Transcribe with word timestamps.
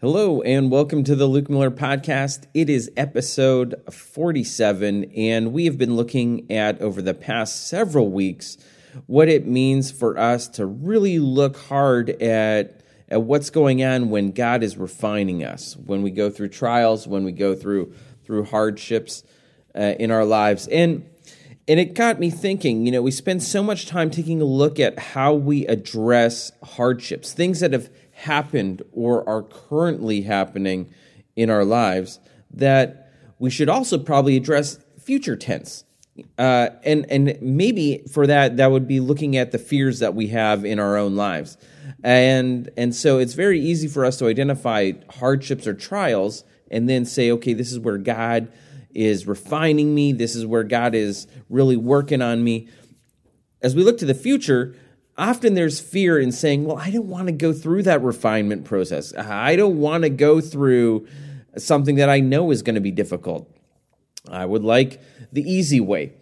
Hello, 0.00 0.42
and 0.42 0.72
welcome 0.72 1.04
to 1.04 1.14
the 1.14 1.26
Luke 1.26 1.48
Miller 1.48 1.70
Podcast. 1.70 2.46
It 2.52 2.68
is 2.68 2.90
episode 2.96 3.76
47, 3.90 5.04
and 5.16 5.52
we 5.52 5.66
have 5.66 5.78
been 5.78 5.94
looking 5.94 6.50
at 6.50 6.80
over 6.82 7.00
the 7.00 7.14
past 7.14 7.68
several 7.68 8.10
weeks 8.10 8.58
what 9.06 9.28
it 9.28 9.46
means 9.46 9.92
for 9.92 10.18
us 10.18 10.48
to 10.48 10.66
really 10.66 11.20
look 11.20 11.56
hard 11.56 12.10
at, 12.20 12.82
at 13.08 13.22
what's 13.22 13.50
going 13.50 13.84
on 13.84 14.10
when 14.10 14.32
God 14.32 14.64
is 14.64 14.76
refining 14.76 15.44
us, 15.44 15.76
when 15.76 16.02
we 16.02 16.10
go 16.10 16.28
through 16.28 16.48
trials, 16.48 17.06
when 17.06 17.22
we 17.22 17.30
go 17.30 17.54
through, 17.54 17.94
through 18.24 18.46
hardships 18.46 19.22
uh, 19.76 19.94
in 20.00 20.10
our 20.10 20.24
lives. 20.24 20.66
And 20.66 21.08
and 21.66 21.80
it 21.80 21.94
got 21.94 22.20
me 22.20 22.28
thinking, 22.28 22.84
you 22.84 22.92
know, 22.92 23.00
we 23.00 23.10
spend 23.10 23.42
so 23.42 23.62
much 23.62 23.86
time 23.86 24.10
taking 24.10 24.42
a 24.42 24.44
look 24.44 24.78
at 24.78 24.98
how 24.98 25.32
we 25.32 25.66
address 25.66 26.52
hardships, 26.62 27.32
things 27.32 27.60
that 27.60 27.72
have 27.72 27.88
happened 28.24 28.82
or 28.92 29.26
are 29.28 29.42
currently 29.42 30.22
happening 30.22 30.92
in 31.36 31.50
our 31.50 31.64
lives 31.64 32.20
that 32.50 33.10
we 33.38 33.50
should 33.50 33.68
also 33.68 33.98
probably 33.98 34.36
address 34.36 34.78
future 34.98 35.36
tense. 35.36 35.84
Uh, 36.38 36.68
and 36.84 37.04
and 37.10 37.36
maybe 37.42 38.04
for 38.12 38.26
that 38.26 38.56
that 38.56 38.70
would 38.70 38.86
be 38.86 39.00
looking 39.00 39.36
at 39.36 39.50
the 39.50 39.58
fears 39.58 39.98
that 39.98 40.14
we 40.14 40.28
have 40.28 40.64
in 40.64 40.78
our 40.78 40.96
own 40.96 41.16
lives, 41.16 41.58
and 42.04 42.70
and 42.76 42.94
so 42.94 43.18
it's 43.18 43.34
very 43.34 43.60
easy 43.60 43.88
for 43.88 44.04
us 44.04 44.16
to 44.18 44.28
identify 44.28 44.92
hardships 45.18 45.66
or 45.66 45.74
trials 45.74 46.44
and 46.70 46.88
then 46.88 47.04
say, 47.04 47.32
okay, 47.32 47.52
this 47.52 47.72
is 47.72 47.80
where 47.80 47.98
God 47.98 48.52
is 48.94 49.26
refining 49.26 49.92
me. 49.92 50.12
This 50.12 50.36
is 50.36 50.46
where 50.46 50.62
God 50.62 50.94
is 50.94 51.26
really 51.50 51.76
working 51.76 52.22
on 52.22 52.44
me. 52.44 52.68
As 53.60 53.74
we 53.74 53.82
look 53.82 53.98
to 53.98 54.06
the 54.06 54.14
future, 54.14 54.76
often 55.16 55.54
there's 55.54 55.80
fear 55.80 56.18
in 56.18 56.32
saying, 56.32 56.64
well, 56.64 56.78
I 56.78 56.90
don't 56.90 57.08
want 57.08 57.26
to 57.26 57.32
go 57.32 57.52
through 57.52 57.84
that 57.84 58.02
refinement 58.02 58.64
process. 58.64 59.14
I 59.14 59.56
don't 59.56 59.78
want 59.78 60.02
to 60.02 60.10
go 60.10 60.40
through 60.40 61.06
something 61.56 61.96
that 61.96 62.08
I 62.08 62.20
know 62.20 62.50
is 62.50 62.62
going 62.62 62.74
to 62.74 62.80
be 62.80 62.90
difficult. 62.90 63.50
I 64.28 64.44
would 64.44 64.64
like 64.64 65.00
the 65.32 65.42
easy 65.42 65.80
way. 65.80 66.14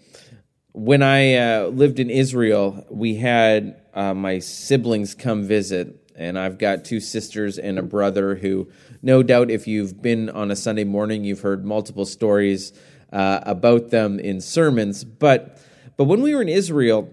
When 0.73 1.03
I 1.03 1.35
uh, 1.35 1.67
lived 1.67 2.01
in 2.01 2.11
Israel, 2.11 2.87
we 2.91 3.17
had 3.17 3.81
uh, 3.95 4.15
my 4.15 4.39
siblings 4.39 5.15
come 5.15 5.45
visit, 5.45 6.13
and 6.17 6.39
I've 6.39 6.59
got 6.59 6.85
two 6.85 7.01
sisters 7.01 7.59
and 7.59 7.79
a 7.79 7.83
brother 7.83 8.35
who, 8.35 8.71
no 9.03 9.23
doubt, 9.23 9.51
if 9.51 9.67
you've 9.67 10.01
been 10.01 10.31
on 10.31 10.51
a 10.51 10.57
Sunday 10.57 10.85
morning, 10.85 11.25
you've 11.25 11.41
heard 11.41 11.65
multiple 11.65 12.07
stories 12.07 12.73
uh, 13.13 13.41
about 13.43 13.91
them 13.91 14.19
in 14.19 14.41
sermons. 14.41 15.05
But 15.05 15.59
but 15.97 16.05
when 16.05 16.23
we 16.23 16.35
were 16.35 16.43
in 16.43 16.49
Israel, 16.49 17.13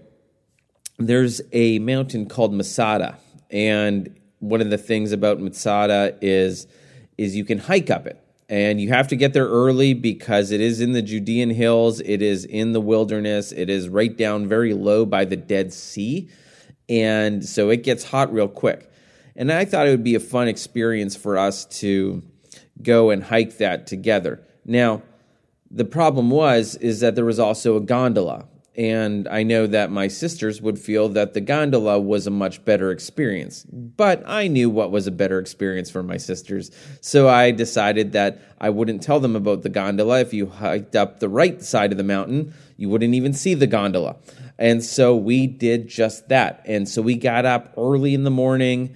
there's 1.00 1.40
a 1.52 1.78
mountain 1.78 2.26
called 2.26 2.52
Masada, 2.52 3.18
and 3.50 4.14
one 4.38 4.60
of 4.60 4.70
the 4.70 4.78
things 4.78 5.12
about 5.12 5.40
Masada 5.40 6.16
is 6.20 6.66
is 7.16 7.36
you 7.36 7.44
can 7.44 7.58
hike 7.58 7.90
up 7.90 8.06
it, 8.06 8.22
and 8.48 8.80
you 8.80 8.90
have 8.90 9.08
to 9.08 9.16
get 9.16 9.32
there 9.32 9.46
early 9.46 9.94
because 9.94 10.50
it 10.50 10.60
is 10.60 10.80
in 10.80 10.92
the 10.92 11.02
Judean 11.02 11.50
hills, 11.50 12.00
it 12.00 12.22
is 12.22 12.44
in 12.44 12.72
the 12.72 12.80
wilderness, 12.80 13.52
it 13.52 13.68
is 13.68 13.88
right 13.88 14.16
down 14.16 14.46
very 14.46 14.74
low 14.74 15.04
by 15.04 15.24
the 15.24 15.36
Dead 15.36 15.72
Sea, 15.72 16.28
and 16.88 17.44
so 17.44 17.70
it 17.70 17.82
gets 17.82 18.04
hot 18.04 18.32
real 18.32 18.48
quick. 18.48 18.90
And 19.36 19.50
I 19.50 19.64
thought 19.64 19.86
it 19.86 19.90
would 19.90 20.04
be 20.04 20.16
a 20.16 20.20
fun 20.20 20.48
experience 20.48 21.16
for 21.16 21.38
us 21.38 21.64
to 21.80 22.22
go 22.82 23.10
and 23.10 23.24
hike 23.24 23.56
that 23.58 23.86
together. 23.86 24.42
Now, 24.66 25.02
the 25.70 25.84
problem 25.84 26.30
was 26.30 26.74
is 26.76 27.00
that 27.00 27.14
there 27.14 27.24
was 27.24 27.38
also 27.38 27.76
a 27.76 27.80
gondola 27.80 28.46
and 28.76 29.26
I 29.28 29.42
know 29.42 29.66
that 29.66 29.90
my 29.90 30.06
sisters 30.08 30.62
would 30.62 30.78
feel 30.78 31.08
that 31.10 31.34
the 31.34 31.40
gondola 31.40 31.98
was 31.98 32.26
a 32.26 32.30
much 32.30 32.64
better 32.64 32.92
experience. 32.92 33.64
But 33.64 34.22
I 34.26 34.46
knew 34.46 34.70
what 34.70 34.92
was 34.92 35.06
a 35.06 35.12
better 35.12 35.38
experience 35.38 35.90
for 35.90 36.02
my 36.02 36.16
sisters, 36.16 36.70
so 37.00 37.28
I 37.28 37.50
decided 37.50 38.12
that 38.12 38.40
I 38.60 38.70
wouldn't 38.70 39.02
tell 39.02 39.20
them 39.20 39.34
about 39.34 39.62
the 39.62 39.68
gondola. 39.68 40.20
If 40.20 40.32
you 40.32 40.46
hiked 40.46 40.94
up 40.94 41.18
the 41.18 41.28
right 41.28 41.62
side 41.62 41.90
of 41.90 41.98
the 41.98 42.04
mountain, 42.04 42.54
you 42.76 42.88
wouldn't 42.88 43.14
even 43.14 43.32
see 43.32 43.54
the 43.54 43.66
gondola. 43.66 44.16
And 44.58 44.84
so 44.84 45.16
we 45.16 45.46
did 45.46 45.88
just 45.88 46.28
that. 46.28 46.62
And 46.66 46.88
so 46.88 47.00
we 47.00 47.16
got 47.16 47.46
up 47.46 47.72
early 47.76 48.14
in 48.14 48.24
the 48.24 48.30
morning. 48.30 48.94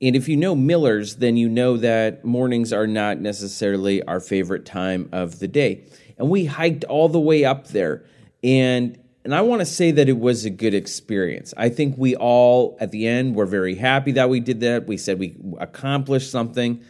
And 0.00 0.14
if 0.14 0.28
you 0.28 0.36
know 0.36 0.54
Millers, 0.54 1.16
then 1.16 1.36
you 1.36 1.48
know 1.48 1.76
that 1.76 2.24
mornings 2.24 2.72
are 2.72 2.86
not 2.86 3.18
necessarily 3.18 4.02
our 4.04 4.20
favorite 4.20 4.64
time 4.64 5.08
of 5.12 5.40
the 5.40 5.48
day. 5.48 5.84
And 6.16 6.30
we 6.30 6.44
hiked 6.44 6.84
all 6.84 7.08
the 7.08 7.20
way 7.20 7.44
up 7.44 7.68
there 7.68 8.04
and 8.44 8.98
and 9.24 9.34
I 9.34 9.40
want 9.40 9.60
to 9.60 9.66
say 9.66 9.90
that 9.90 10.06
it 10.06 10.18
was 10.18 10.44
a 10.44 10.50
good 10.50 10.74
experience. 10.74 11.54
I 11.56 11.70
think 11.70 11.96
we 11.96 12.14
all 12.14 12.76
at 12.78 12.90
the 12.90 13.06
end 13.06 13.34
were 13.34 13.46
very 13.46 13.74
happy 13.74 14.12
that 14.12 14.28
we 14.28 14.38
did 14.38 14.60
that. 14.60 14.86
We 14.86 14.98
said 14.98 15.18
we 15.18 15.34
accomplished 15.58 16.30
something. 16.30 16.82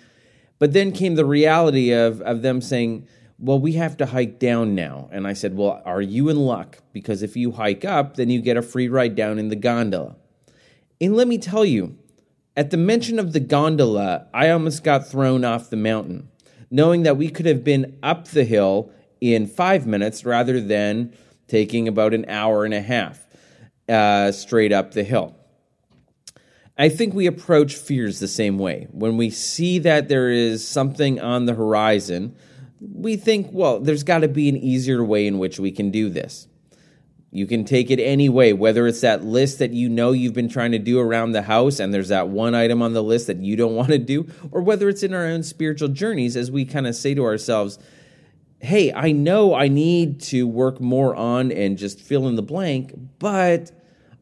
But 0.59 0.73
then 0.73 0.91
came 0.91 1.15
the 1.15 1.25
reality 1.25 1.93
of 1.93 2.21
of 2.23 2.43
them 2.43 2.61
saying, 2.61 3.07
"Well, 3.39 3.61
we 3.61 3.75
have 3.75 3.97
to 3.99 4.07
hike 4.07 4.41
down 4.41 4.75
now." 4.75 5.09
And 5.13 5.29
I 5.29 5.33
said, 5.33 5.57
"Well, 5.57 5.81
are 5.85 6.03
you 6.03 6.29
in 6.29 6.37
luck? 6.37 6.83
Because 6.93 7.23
if 7.23 7.37
you 7.37 7.53
hike 7.53 7.85
up, 7.85 8.17
then 8.17 8.31
you 8.31 8.41
get 8.41 8.57
a 8.57 8.63
free 8.63 8.89
ride 8.89 9.15
down 9.15 9.39
in 9.39 9.49
the 9.49 9.57
gondola." 9.57 10.17
And 11.01 11.15
let 11.17 11.29
me 11.29 11.39
tell 11.39 11.65
you, 11.65 11.97
at 12.57 12.71
the 12.71 12.77
mention 12.77 13.19
of 13.19 13.33
the 13.33 13.41
gondola, 13.41 14.27
I 14.33 14.49
almost 14.51 14.83
got 14.83 15.09
thrown 15.09 15.45
off 15.45 15.71
the 15.71 15.77
mountain, 15.77 16.29
knowing 16.71 17.03
that 17.05 17.17
we 17.17 17.29
could 17.29 17.47
have 17.47 17.63
been 17.63 17.97
up 18.03 18.29
the 18.29 18.45
hill 18.45 18.91
in 19.21 19.47
5 19.47 19.87
minutes 19.87 20.25
rather 20.25 20.61
than 20.61 21.13
taking 21.49 21.89
about 21.89 22.15
an 22.15 22.25
hour 22.29 22.65
and 22.65 22.75
a 22.75 22.81
half 22.81 23.25
uh, 23.89 24.33
straight 24.33 24.73
up 24.73 24.93
the 24.93 25.05
hill. 25.05 25.37
I 26.77 26.89
think 26.89 27.15
we 27.15 27.27
approach 27.27 27.77
fears 27.77 28.19
the 28.19 28.29
same 28.29 28.59
way. 28.59 28.89
When 28.91 29.17
we 29.17 29.31
see 29.31 29.79
that 29.81 30.09
there 30.09 30.31
is 30.31 30.67
something 30.67 31.21
on 31.21 31.47
the 31.47 31.55
horizon, 31.55 32.35
we 32.81 33.17
think, 33.17 33.49
well, 33.53 33.79
there's 33.79 34.03
got 34.03 34.21
to 34.21 34.29
be 34.29 34.49
an 34.49 34.57
easier 34.57 35.05
way 35.05 35.27
in 35.27 35.39
which 35.39 35.61
we 35.61 35.71
can 35.71 35.91
do 35.91 36.09
this. 36.09 36.49
You 37.31 37.47
can 37.47 37.65
take 37.65 37.91
it 37.91 38.01
any 38.01 38.29
way, 38.29 38.53
whether 38.53 38.87
it's 38.87 39.01
that 39.01 39.25
list 39.25 39.59
that 39.59 39.73
you 39.73 39.89
know 39.89 40.13
you've 40.13 40.35
been 40.35 40.49
trying 40.49 40.73
to 40.73 40.79
do 40.79 41.01
around 41.01 41.33
the 41.33 41.43
house 41.43 41.81
and 41.81 41.93
there's 41.93 42.09
that 42.09 42.29
one 42.29 42.55
item 42.55 42.81
on 42.81 42.93
the 42.93 43.03
list 43.03 43.27
that 43.29 43.39
you 43.39 43.57
don't 43.57 43.75
want 43.77 43.89
to 43.89 43.99
do, 43.99 44.29
or 44.51 44.61
whether 44.61 44.89
it's 44.89 45.03
in 45.03 45.15
our 45.15 45.27
own 45.27 45.43
spiritual 45.43 45.89
journeys 45.89 46.37
as 46.37 46.51
we 46.51 46.65
kind 46.65 46.87
of 46.87 46.95
say 46.95 47.15
to 47.15 47.25
ourselves, 47.25 47.79
hey, 48.65 48.93
I 48.93 49.13
know 49.13 49.55
I 49.55 49.69
need 49.69 50.21
to 50.23 50.47
work 50.47 50.81
more 50.81 51.15
on 51.15 51.53
and 51.53 51.77
just 51.77 52.01
fill 52.01 52.27
in 52.29 52.35
the 52.35 52.43
blank, 52.43 52.95
but 53.19 53.71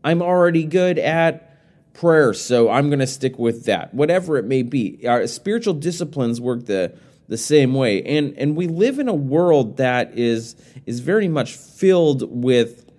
I'm 0.03 0.21
already 0.21 0.65
good 0.65 0.99
at 0.99 1.49
prayer, 1.95 2.35
so 2.35 2.69
I'm 2.69 2.89
going 2.89 2.99
to 2.99 3.07
stick 3.07 3.39
with 3.39 3.67
that. 3.67 3.95
Whatever 3.95 4.39
it 4.39 4.45
may 4.45 4.63
be. 4.63 5.07
Our 5.07 5.27
spiritual 5.27 5.75
disciplines 5.75 6.41
work 6.41 6.67
the 6.67 6.95
the 7.29 7.39
same 7.39 7.73
way. 7.73 8.03
And 8.03 8.37
and 8.37 8.57
we 8.57 8.67
live 8.67 8.99
in 8.99 9.09
a 9.09 9.15
world 9.15 9.77
that 9.77 10.19
is 10.19 10.57
is 10.87 11.01
very 11.01 11.29
much 11.29 11.55
filled 11.55 12.25
with 12.31 12.91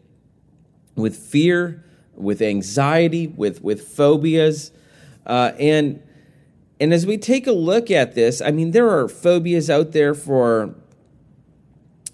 with 0.95 1.17
fear, 1.17 1.83
with 2.15 2.41
anxiety, 2.41 3.27
with 3.27 3.61
with 3.61 3.87
phobias. 3.87 4.71
Uh, 5.25 5.51
and 5.59 6.01
and 6.79 6.93
as 6.93 7.05
we 7.05 7.17
take 7.17 7.47
a 7.47 7.51
look 7.51 7.91
at 7.91 8.15
this, 8.15 8.41
I 8.41 8.51
mean, 8.51 8.71
there 8.71 8.89
are 8.89 9.07
phobias 9.07 9.69
out 9.69 9.91
there 9.91 10.13
for 10.13 10.75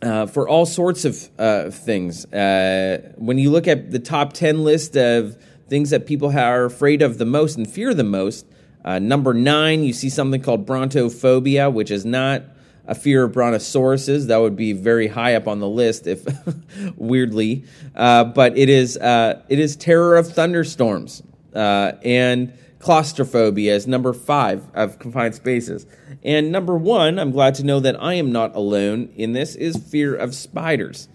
uh, 0.02 0.26
for 0.26 0.48
all 0.48 0.66
sorts 0.66 1.06
of 1.06 1.30
uh, 1.38 1.70
things. 1.70 2.26
Uh, 2.26 3.12
when 3.18 3.38
you 3.38 3.52
look 3.52 3.68
at 3.68 3.92
the 3.92 4.00
top 4.00 4.34
10 4.34 4.64
list 4.64 4.96
of 4.96 5.38
things 5.68 5.90
that 5.90 6.06
people 6.06 6.32
are 6.32 6.66
afraid 6.66 7.02
of 7.02 7.18
the 7.18 7.26
most 7.26 7.58
and 7.58 7.70
fear 7.70 7.94
the 7.94 8.04
most, 8.04 8.46
uh, 8.86 8.98
number 8.98 9.34
nine, 9.34 9.84
you 9.84 9.94
see 9.94 10.10
something 10.10 10.42
called 10.42 10.66
brontophobia, 10.66 11.72
which 11.72 11.92
is 11.92 12.06
not 12.06 12.44
a 12.88 12.96
fear 12.96 13.26
of 13.26 13.34
brontosauruses. 13.34 14.28
That 14.28 14.38
would 14.38 14.56
be 14.56 14.74
very 14.74 15.08
high 15.08 15.36
up 15.36 15.48
on 15.48 15.60
the 15.60 15.68
list, 15.68 16.08
if 16.08 16.26
weirdly, 16.96 17.66
uh, 17.94 18.24
but 18.24 18.58
it 18.58 18.70
is 18.70 18.98
uh, 18.98 19.44
it 19.50 19.60
is 19.60 19.76
terror 19.76 20.16
of 20.16 20.32
thunderstorms 20.32 21.22
and 21.54 22.54
claustrophobia 22.80 23.76
is 23.76 23.86
number 23.86 24.14
five 24.14 24.66
of 24.74 24.98
confined 24.98 25.36
spaces. 25.36 25.86
And 26.24 26.52
number 26.52 26.78
one, 26.78 27.18
I'm 27.18 27.32
glad 27.32 27.56
to 27.56 27.64
know 27.64 27.80
that 27.80 28.02
I 28.02 28.16
am 28.16 28.32
not 28.32 28.56
alone 28.56 29.14
in 29.16 29.34
this, 29.34 29.56
is 29.56 29.78
fear 29.78 30.16
of 30.16 30.36
spiders. 30.36 31.08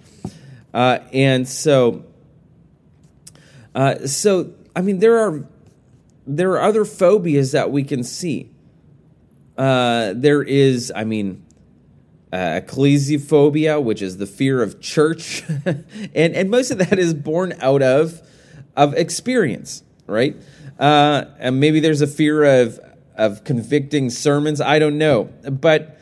Uh, 0.72 1.00
and 1.12 1.46
so, 1.46 2.04
uh, 3.74 4.06
so 4.06 4.54
I 4.74 4.80
mean, 4.80 4.98
there 4.98 5.18
are 5.18 5.46
there 6.26 6.52
are 6.52 6.62
other 6.62 6.84
phobias 6.84 7.52
that 7.52 7.70
we 7.70 7.84
can 7.84 8.02
see. 8.02 8.50
Uh, 9.56 10.14
there 10.16 10.42
is, 10.42 10.92
I 10.94 11.04
mean, 11.04 11.44
uh, 12.32 12.60
ecclesiophobia, 12.60 13.80
which 13.82 14.02
is 14.02 14.16
the 14.16 14.26
fear 14.26 14.62
of 14.62 14.80
church, 14.80 15.44
and 15.64 16.34
and 16.34 16.50
most 16.50 16.70
of 16.70 16.78
that 16.78 16.98
is 16.98 17.14
born 17.14 17.54
out 17.60 17.82
of 17.82 18.20
of 18.76 18.94
experience, 18.94 19.82
right? 20.06 20.36
Uh, 20.78 21.26
and 21.38 21.60
maybe 21.60 21.78
there's 21.78 22.00
a 22.00 22.06
fear 22.06 22.62
of 22.62 22.80
of 23.16 23.44
convicting 23.44 24.11
sermons. 24.11 24.61
I 24.61 24.78
don't 24.78 24.99
know, 24.99 25.25
but 25.50 25.99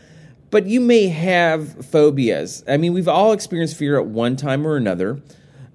but 0.50 0.67
you 0.67 0.81
may 0.81 1.09
have 1.09 1.87
phobias. 1.87 2.62
I 2.69 2.76
mean, 2.76 2.93
we've 2.93 3.09
all 3.09 3.32
experienced 3.32 3.76
fear 3.76 3.99
at 3.99 4.06
one 4.06 4.37
time 4.37 4.67
or 4.67 4.76
another. 4.76 5.23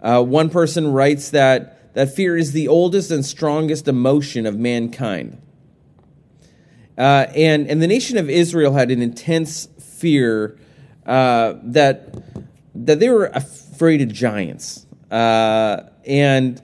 Uh, 0.01 0.21
one 0.23 0.49
person 0.49 0.91
writes 0.91 1.31
that 1.31 1.93
that 1.95 2.13
fear 2.13 2.37
is 2.37 2.51
the 2.51 2.67
oldest 2.67 3.09
and 3.09 3.25
strongest 3.25 3.87
emotion 3.87 4.45
of 4.45 4.57
mankind. 4.57 5.41
Uh, 6.95 7.25
and, 7.35 7.67
and 7.67 7.81
the 7.81 7.87
nation 7.87 8.17
of 8.17 8.29
Israel 8.29 8.73
had 8.73 8.91
an 8.91 9.01
intense 9.01 9.67
fear 9.79 10.57
uh, 11.07 11.53
that, 11.63 12.13
that 12.75 12.99
they 12.99 13.09
were 13.09 13.25
afraid 13.33 14.01
of 14.01 14.11
giants. 14.11 14.85
Uh, 15.09 15.83
and 16.05 16.61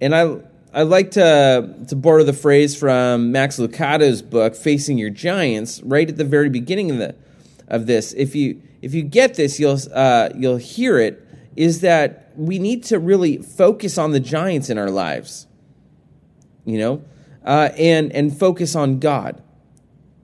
and 0.00 0.14
I, 0.14 0.36
I 0.74 0.82
like 0.82 1.12
to, 1.12 1.72
to 1.86 1.94
borrow 1.94 2.24
the 2.24 2.32
phrase 2.32 2.74
from 2.74 3.30
Max 3.30 3.60
Lucado's 3.60 4.22
book, 4.22 4.56
Facing 4.56 4.98
Your 4.98 5.08
Giants, 5.08 5.80
right 5.84 6.08
at 6.08 6.16
the 6.16 6.24
very 6.24 6.48
beginning 6.48 6.90
of, 6.90 6.98
the, 6.98 7.14
of 7.68 7.86
this. 7.86 8.12
If 8.14 8.34
you, 8.34 8.60
if 8.82 8.92
you 8.92 9.04
get 9.04 9.34
this, 9.34 9.60
you'll, 9.60 9.78
uh, 9.92 10.30
you'll 10.34 10.56
hear 10.56 10.98
it, 10.98 11.24
is 11.54 11.80
that 11.82 12.32
we 12.34 12.58
need 12.58 12.82
to 12.84 12.98
really 12.98 13.36
focus 13.36 13.98
on 13.98 14.10
the 14.10 14.18
giants 14.18 14.68
in 14.68 14.76
our 14.76 14.90
lives, 14.90 15.46
you 16.64 16.78
know, 16.78 17.04
uh, 17.44 17.68
and, 17.78 18.10
and 18.10 18.36
focus 18.36 18.74
on 18.74 18.98
God. 18.98 19.40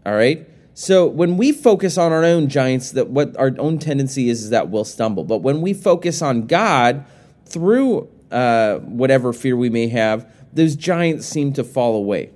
All 0.04 0.14
right? 0.14 0.48
So 0.74 1.06
when 1.06 1.36
we 1.36 1.52
focus 1.52 1.96
on 1.96 2.10
our 2.10 2.24
own 2.24 2.48
giants, 2.48 2.90
that 2.90 3.08
what 3.08 3.36
our 3.36 3.54
own 3.56 3.78
tendency 3.78 4.28
is, 4.28 4.42
is 4.42 4.50
that 4.50 4.68
we'll 4.68 4.84
stumble. 4.84 5.22
But 5.22 5.42
when 5.42 5.60
we 5.60 5.74
focus 5.74 6.20
on 6.20 6.48
God 6.48 7.04
through 7.46 8.08
uh, 8.32 8.78
whatever 8.78 9.32
fear 9.32 9.56
we 9.56 9.70
may 9.70 9.86
have, 9.88 10.26
those 10.52 10.76
giants 10.76 11.26
seem 11.26 11.52
to 11.54 11.64
fall 11.64 11.96
away. 11.96 12.30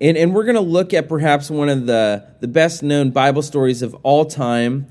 And, 0.00 0.16
and 0.16 0.34
we're 0.34 0.44
going 0.44 0.54
to 0.54 0.60
look 0.60 0.94
at 0.94 1.08
perhaps 1.08 1.50
one 1.50 1.68
of 1.68 1.86
the, 1.86 2.26
the 2.40 2.48
best 2.48 2.82
known 2.82 3.10
Bible 3.10 3.42
stories 3.42 3.82
of 3.82 3.94
all 4.02 4.24
time. 4.24 4.86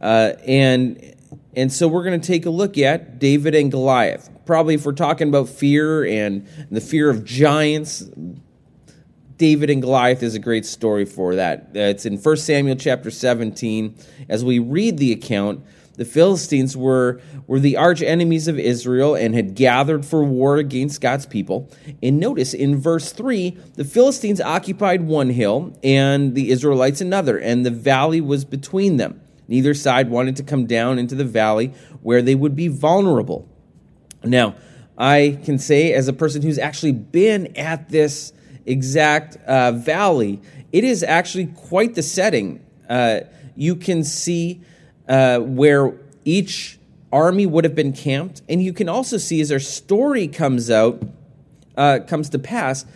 Uh, 0.00 0.34
and, 0.46 1.14
and 1.54 1.72
so 1.72 1.88
we're 1.88 2.04
going 2.04 2.20
to 2.20 2.26
take 2.26 2.46
a 2.46 2.50
look 2.50 2.78
at 2.78 3.18
David 3.18 3.54
and 3.54 3.70
Goliath. 3.70 4.30
Probably 4.46 4.74
if 4.74 4.86
we're 4.86 4.92
talking 4.92 5.28
about 5.28 5.48
fear 5.48 6.04
and 6.04 6.46
the 6.70 6.80
fear 6.80 7.10
of 7.10 7.24
giants, 7.24 8.08
David 9.36 9.70
and 9.70 9.82
Goliath 9.82 10.22
is 10.22 10.36
a 10.36 10.38
great 10.38 10.64
story 10.64 11.04
for 11.04 11.34
that. 11.34 11.70
Uh, 11.74 11.80
it's 11.80 12.06
in 12.06 12.16
1 12.16 12.36
Samuel 12.36 12.76
chapter 12.76 13.10
17. 13.10 13.96
As 14.28 14.44
we 14.44 14.60
read 14.60 14.98
the 14.98 15.10
account, 15.10 15.64
the 15.96 16.04
Philistines 16.04 16.76
were, 16.76 17.20
were 17.46 17.60
the 17.60 17.76
arch 17.76 18.00
enemies 18.02 18.48
of 18.48 18.58
Israel 18.58 19.14
and 19.14 19.34
had 19.34 19.54
gathered 19.54 20.06
for 20.06 20.24
war 20.24 20.56
against 20.56 21.00
God's 21.00 21.26
people. 21.26 21.70
And 22.02 22.18
notice 22.18 22.54
in 22.54 22.80
verse 22.80 23.12
3, 23.12 23.58
the 23.74 23.84
Philistines 23.84 24.40
occupied 24.40 25.02
one 25.02 25.30
hill 25.30 25.76
and 25.82 26.34
the 26.34 26.50
Israelites 26.50 27.00
another, 27.00 27.38
and 27.38 27.66
the 27.66 27.70
valley 27.70 28.20
was 28.20 28.44
between 28.44 28.96
them. 28.96 29.20
Neither 29.48 29.74
side 29.74 30.08
wanted 30.08 30.36
to 30.36 30.42
come 30.42 30.66
down 30.66 30.98
into 30.98 31.14
the 31.14 31.24
valley 31.24 31.74
where 32.00 32.22
they 32.22 32.34
would 32.34 32.56
be 32.56 32.68
vulnerable. 32.68 33.48
Now, 34.24 34.54
I 34.96 35.40
can 35.44 35.58
say, 35.58 35.92
as 35.92 36.08
a 36.08 36.12
person 36.12 36.42
who's 36.42 36.58
actually 36.58 36.92
been 36.92 37.56
at 37.56 37.88
this 37.90 38.32
exact 38.64 39.36
uh, 39.46 39.72
valley, 39.72 40.40
it 40.70 40.84
is 40.84 41.02
actually 41.02 41.46
quite 41.46 41.94
the 41.94 42.02
setting. 42.02 42.64
Uh, 42.88 43.20
you 43.54 43.76
can 43.76 44.04
see 44.04 44.62
uh, 45.08 45.38
where 45.40 45.94
each 46.24 46.78
army 47.12 47.46
would 47.46 47.64
have 47.64 47.74
been 47.74 47.92
camped. 47.92 48.42
And 48.48 48.62
you 48.62 48.72
can 48.72 48.88
also 48.88 49.18
see 49.18 49.40
as 49.40 49.52
our 49.52 49.58
story 49.58 50.28
comes 50.28 50.70
out, 50.70 51.02
uh, 51.76 52.00
comes 52.06 52.28
to 52.30 52.38
pass, 52.38 52.86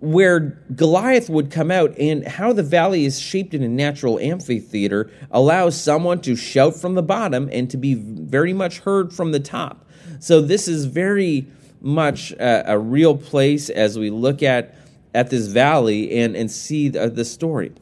where 0.00 0.40
Goliath 0.74 1.28
would 1.28 1.50
come 1.50 1.70
out 1.70 1.96
and 1.98 2.26
how 2.26 2.52
the 2.52 2.62
valley 2.62 3.04
is 3.04 3.20
shaped 3.20 3.52
in 3.52 3.62
a 3.62 3.68
natural 3.68 4.18
amphitheater 4.18 5.10
allows 5.30 5.78
someone 5.78 6.22
to 6.22 6.36
shout 6.36 6.74
from 6.74 6.94
the 6.94 7.02
bottom 7.02 7.50
and 7.52 7.70
to 7.70 7.76
be 7.76 7.94
very 7.94 8.54
much 8.54 8.78
heard 8.78 9.12
from 9.12 9.32
the 9.32 9.40
top. 9.40 9.86
So 10.18 10.40
this 10.40 10.68
is 10.68 10.86
very 10.86 11.46
much 11.82 12.32
a, 12.32 12.72
a 12.72 12.78
real 12.78 13.16
place 13.16 13.68
as 13.68 13.98
we 13.98 14.10
look 14.10 14.42
at 14.42 14.74
at 15.14 15.30
this 15.30 15.48
valley 15.48 16.20
and, 16.20 16.36
and 16.36 16.50
see 16.50 16.88
the, 16.88 17.10
the 17.10 17.24
story. 17.24 17.72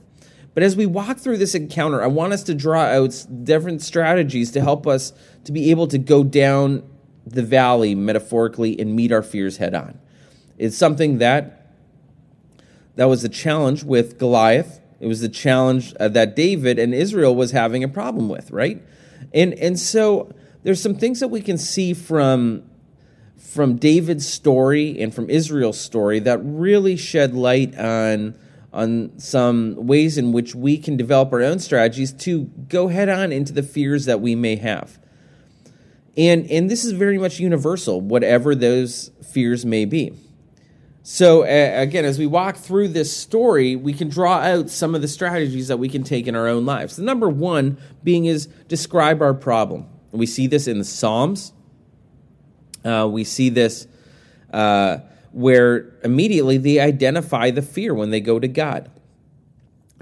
But 0.59 0.65
as 0.65 0.75
we 0.75 0.87
walk 0.87 1.19
through 1.19 1.39
this 1.39 1.55
encounter, 1.55 2.03
I 2.03 2.09
want 2.09 2.33
us 2.33 2.43
to 2.43 2.53
draw 2.53 2.81
out 2.81 3.25
different 3.45 3.81
strategies 3.81 4.51
to 4.51 4.61
help 4.61 4.89
us 4.89 5.13
to 5.45 5.53
be 5.53 5.71
able 5.71 5.87
to 5.87 5.99
go 5.99 6.25
down 6.25 6.83
the 7.25 7.45
valley 7.45 7.95
metaphorically 7.95 8.77
and 8.81 8.97
meet 8.97 9.13
our 9.13 9.23
fears 9.23 9.59
head 9.59 9.73
on. 9.73 10.01
It's 10.57 10.77
something 10.77 11.19
that 11.19 11.77
that 12.97 13.05
was 13.05 13.23
a 13.23 13.29
challenge 13.29 13.85
with 13.85 14.19
Goliath. 14.19 14.81
It 14.99 15.07
was 15.07 15.21
the 15.21 15.29
challenge 15.29 15.95
uh, 16.01 16.09
that 16.09 16.35
David 16.35 16.81
and 16.81 16.93
Israel 16.93 17.37
was 17.37 17.53
having 17.53 17.85
a 17.85 17.89
problem 17.89 18.29
with, 18.29 18.51
right? 18.51 18.83
And 19.33 19.55
and 19.55 19.79
so 19.79 20.35
there's 20.65 20.83
some 20.83 20.97
things 20.97 21.21
that 21.21 21.29
we 21.29 21.41
can 21.41 21.57
see 21.57 21.95
from 21.95 22.69
from 23.37 23.77
David's 23.77 24.29
story 24.29 25.01
and 25.01 25.15
from 25.15 25.31
Israel's 25.31 25.81
story 25.81 26.19
that 26.19 26.39
really 26.43 26.97
shed 26.97 27.33
light 27.33 27.79
on 27.79 28.35
on 28.73 29.19
some 29.19 29.75
ways 29.87 30.19
in 30.19 30.33
which 30.33 30.55
we 30.55 30.77
can 30.77 30.97
develop 30.97 31.33
our 31.33 31.43
own 31.43 31.59
strategies 31.59 32.13
to 32.13 32.45
go 32.69 32.89
head 32.89 33.09
on 33.09 33.33
into 33.33 33.53
the 33.53 33.63
fears 33.63 34.05
that 34.05 34.21
we 34.21 34.35
may 34.35 34.57
have. 34.57 34.99
And, 36.17 36.51
and 36.51 36.71
this 36.71 36.85
is 36.85 36.93
very 36.93 37.17
much 37.17 37.39
universal, 37.39 38.01
whatever 38.01 38.55
those 38.55 39.11
fears 39.33 39.65
may 39.65 39.85
be. 39.85 40.15
So, 41.11 41.43
uh, 41.43 41.81
again, 41.81 42.05
as 42.05 42.19
we 42.19 42.27
walk 42.27 42.57
through 42.57 42.89
this 42.89 43.17
story, 43.17 43.77
we 43.77 43.95
can 43.95 44.11
draw 44.11 44.41
out 44.41 44.69
some 44.69 44.95
of 44.95 45.01
the 45.01 45.09
strategies 45.09 45.69
that 45.69 45.79
we 45.79 45.89
can 45.89 46.03
take 46.03 46.27
in 46.27 46.37
our 46.37 46.47
own 46.47 46.67
lives. 46.67 46.97
The 46.97 47.03
number 47.03 47.31
one 47.31 47.79
being 48.05 48.27
is 48.27 48.47
describe 48.67 49.23
our 49.23 49.33
problem. 49.33 49.87
We 50.11 50.27
see 50.27 50.47
this 50.47 50.67
in 50.67 50.79
the 50.79 50.85
Psalms. 50.85 51.53
Uh, 52.85 53.09
we 53.11 53.25
see 53.25 53.49
this 53.49 53.87
uh, 54.53 54.99
where 55.39 55.93
immediately 56.03 56.59
they 56.59 56.81
identify 56.81 57.49
the 57.49 57.63
fear 57.63 57.95
when 57.95 58.11
they 58.11 58.19
go 58.21 58.41
to 58.41 58.49
God. 58.49 58.91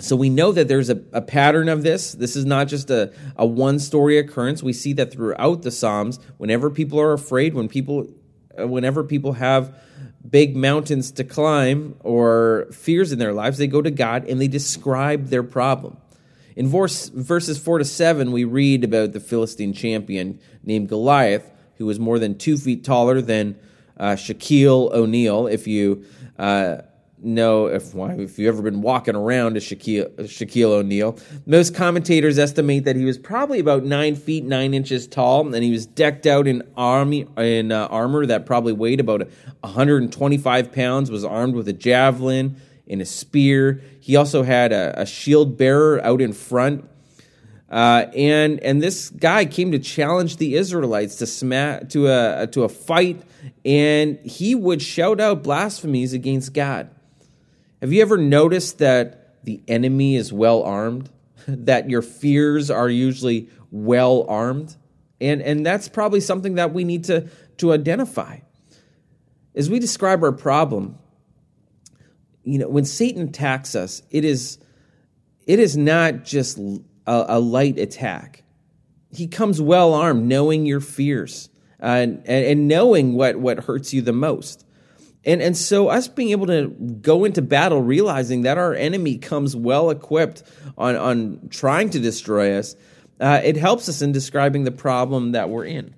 So 0.01 0.17
we 0.17 0.31
know 0.31 0.51
that 0.51 0.67
there's 0.67 0.89
a, 0.89 1.03
a 1.13 1.21
pattern 1.21 1.69
of 1.69 1.83
this. 1.83 2.13
This 2.13 2.37
is 2.37 2.47
not 2.47 2.69
just 2.69 2.89
a, 2.89 3.13
a 3.37 3.45
one 3.45 3.79
story 3.79 4.17
occurrence. 4.17 4.63
We 4.63 4.73
see 4.73 4.95
that 4.95 5.13
throughout 5.13 5.61
the 5.61 5.71
Psalms, 5.71 6.19
whenever 6.39 6.71
people 6.71 6.99
are 6.99 7.13
afraid, 7.13 7.53
when 7.53 7.69
people 7.69 8.09
uh, 8.59 8.67
whenever 8.67 9.05
people 9.05 9.35
have 9.35 9.79
big 10.27 10.57
mountains 10.57 11.13
to 11.13 11.25
climb 11.25 11.97
or 12.01 12.69
fears 12.73 13.13
in 13.13 13.19
their 13.19 13.35
lives, 13.35 13.59
they 13.59 13.67
go 13.67 13.83
to 13.83 13.91
God 13.91 14.25
and 14.25 14.41
they 14.41 14.49
describe 14.49 15.27
their 15.27 15.43
problem. 15.43 15.99
In 16.57 16.67
verse, 16.67 17.11
verses 17.11 17.59
4 17.59 17.81
to 17.81 17.85
7, 17.85 18.33
we 18.33 18.45
read 18.45 18.85
about 18.85 19.13
the 19.13 19.21
Philistine 19.21 19.75
champion 19.75 20.41
named 20.63 20.89
Goliath, 20.89 21.51
who 21.77 21.85
was 21.85 22.01
more 22.01 22.19
than 22.19 22.39
two 22.39 22.57
feet 22.57 22.83
taller 22.85 23.21
than 23.21 23.59
uh, 23.97 24.13
Shaquille 24.13 24.93
O'Neal. 24.93 25.47
If 25.47 25.67
you 25.67 26.05
uh, 26.39 26.79
know, 27.19 27.67
if 27.67 27.95
if 27.95 28.39
you've 28.39 28.55
ever 28.55 28.63
been 28.63 28.83
walking 28.83 29.17
around 29.17 29.57
a 29.57 29.61
Shaquille, 29.61 30.15
Shaquille 30.21 30.71
O'Neal, 30.71 31.19
most 31.47 31.75
commentators 31.75 32.39
estimate 32.39 32.85
that 32.85 32.97
he 32.97 33.05
was 33.05 33.19
probably 33.19 33.59
about 33.59 33.85
nine 33.85 34.17
feet 34.17 34.45
nine 34.45 34.75
inches 34.75 35.07
tall, 35.07 35.55
and 35.55 35.65
he 35.65 35.71
was 35.71 35.87
decked 35.87 36.27
out 36.27 36.47
in 36.47 36.63
army 36.77 37.27
in 37.37 37.73
uh, 37.73 37.87
armor 37.87 38.27
that 38.27 38.47
probably 38.47 38.73
weighed 38.73 39.01
about 39.01 39.29
125 39.61 40.73
pounds. 40.73 41.11
Was 41.11 41.25
armed 41.25 41.55
with 41.55 41.69
a 41.69 41.73
javelin 41.73 42.57
and 42.89 43.01
a 43.01 43.07
spear. 43.07 43.83
He 44.01 44.15
also 44.17 44.43
had 44.43 44.73
a, 44.73 45.01
a 45.01 45.07
shield 45.07 45.57
bearer 45.57 46.03
out 46.05 46.21
in 46.21 46.33
front 46.33 46.89
uh, 47.71 48.07
and 48.15 48.61
and 48.61 48.83
this 48.83 49.11
guy 49.11 49.45
came 49.45 49.73
to 49.73 49.79
challenge 49.79 50.37
the 50.37 50.55
Israelites 50.55 51.17
to 51.17 51.27
smack 51.27 51.89
to 51.91 52.07
a 52.07 52.47
to 52.49 52.63
a 52.63 52.69
fight, 52.69 53.23
and 53.65 54.19
he 54.21 54.55
would 54.55 54.81
shout 54.81 55.21
out 55.21 55.43
blasphemies 55.43 56.13
against 56.13 56.53
God. 56.53 56.91
Have 57.81 57.93
you 57.93 58.03
ever 58.03 58.17
noticed 58.17 58.79
that 58.79 59.45
the 59.45 59.63
enemy 59.69 60.17
is 60.17 60.33
well 60.33 60.63
armed? 60.63 61.11
that 61.49 61.89
your 61.89 62.03
fears 62.03 62.71
are 62.71 62.89
usually 62.89 63.49
well 63.71 64.27
armed, 64.29 64.77
and 65.21 65.41
and 65.41 65.65
that's 65.65 65.89
probably 65.89 66.21
something 66.21 66.57
that 66.57 66.73
we 66.73 66.85
need 66.85 67.05
to 67.05 67.29
to 67.59 67.73
identify. 67.73 68.39
As 69.55 69.71
we 69.71 69.79
describe 69.79 70.23
our 70.23 70.33
problem, 70.33 70.99
you 72.43 72.59
know, 72.59 72.69
when 72.69 72.85
Satan 72.85 73.29
attacks 73.29 73.75
us, 73.75 74.03
it 74.11 74.25
is 74.25 74.59
it 75.47 75.59
is 75.59 75.77
not 75.77 76.25
just 76.25 76.59
a, 77.07 77.25
a 77.29 77.41
light 77.41 77.79
attack. 77.79 78.43
He 79.11 79.27
comes 79.27 79.61
well 79.61 79.95
armed, 79.95 80.27
knowing 80.27 80.67
your 80.67 80.81
fears 80.81 81.49
uh, 81.83 81.87
and, 81.87 82.27
and 82.27 82.69
knowing 82.69 83.15
what, 83.15 83.37
what 83.37 83.61
hurts 83.61 83.93
you 83.93 84.03
the 84.03 84.13
most. 84.13 84.65
And, 85.25 85.43
and 85.43 85.57
so, 85.57 85.89
us 85.89 86.07
being 86.07 86.31
able 86.31 86.47
to 86.47 86.69
go 86.69 87.25
into 87.25 87.43
battle 87.43 87.83
realizing 87.83 88.43
that 88.43 88.59
our 88.59 88.75
enemy 88.75 89.19
comes 89.19 89.57
well 89.57 89.91
equipped 89.91 90.45
on, 90.79 90.95
on 90.95 91.49
trying 91.51 91.91
to 91.91 91.99
destroy 91.99 92.57
us, 92.57 92.77
uh, 93.21 93.41
it 93.43 93.57
helps 93.57 93.89
us 93.89 94.03
in 94.03 94.13
describing 94.13 94.65
the 94.65 94.71
problem 94.71 95.33
that 95.33 95.51
we're 95.51 95.65
in. 95.65 95.95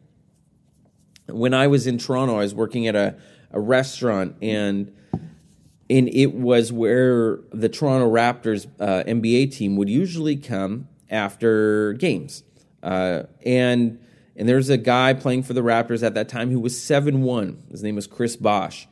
When 1.26 1.52
I 1.52 1.66
was 1.66 1.86
in 1.86 1.98
Toronto, 1.98 2.36
I 2.36 2.40
was 2.40 2.54
working 2.54 2.86
at 2.86 2.96
a, 2.96 3.16
a 3.50 3.60
restaurant, 3.60 4.36
and 4.40 4.94
and 5.90 6.08
it 6.08 6.34
was 6.34 6.72
where 6.72 7.40
the 7.50 7.68
Toronto 7.68 8.10
Raptors 8.10 8.66
uh, 8.78 9.04
NBA 9.04 9.52
team 9.54 9.76
would 9.76 9.88
usually 9.88 10.36
come 10.36 10.88
after 11.10 11.94
games. 11.94 12.42
Uh, 12.82 13.24
and 13.44 13.98
and 14.36 14.48
there's 14.48 14.68
a 14.68 14.76
guy 14.76 15.14
playing 15.14 15.42
for 15.42 15.52
the 15.52 15.62
Raptors 15.62 16.04
at 16.04 16.14
that 16.14 16.28
time 16.28 16.50
who 16.50 16.60
was 16.60 16.80
7 16.80 17.22
1. 17.22 17.64
His 17.70 17.82
name 17.82 17.96
was 17.96 18.06
Chris 18.06 18.36
Bosh. 18.36 18.86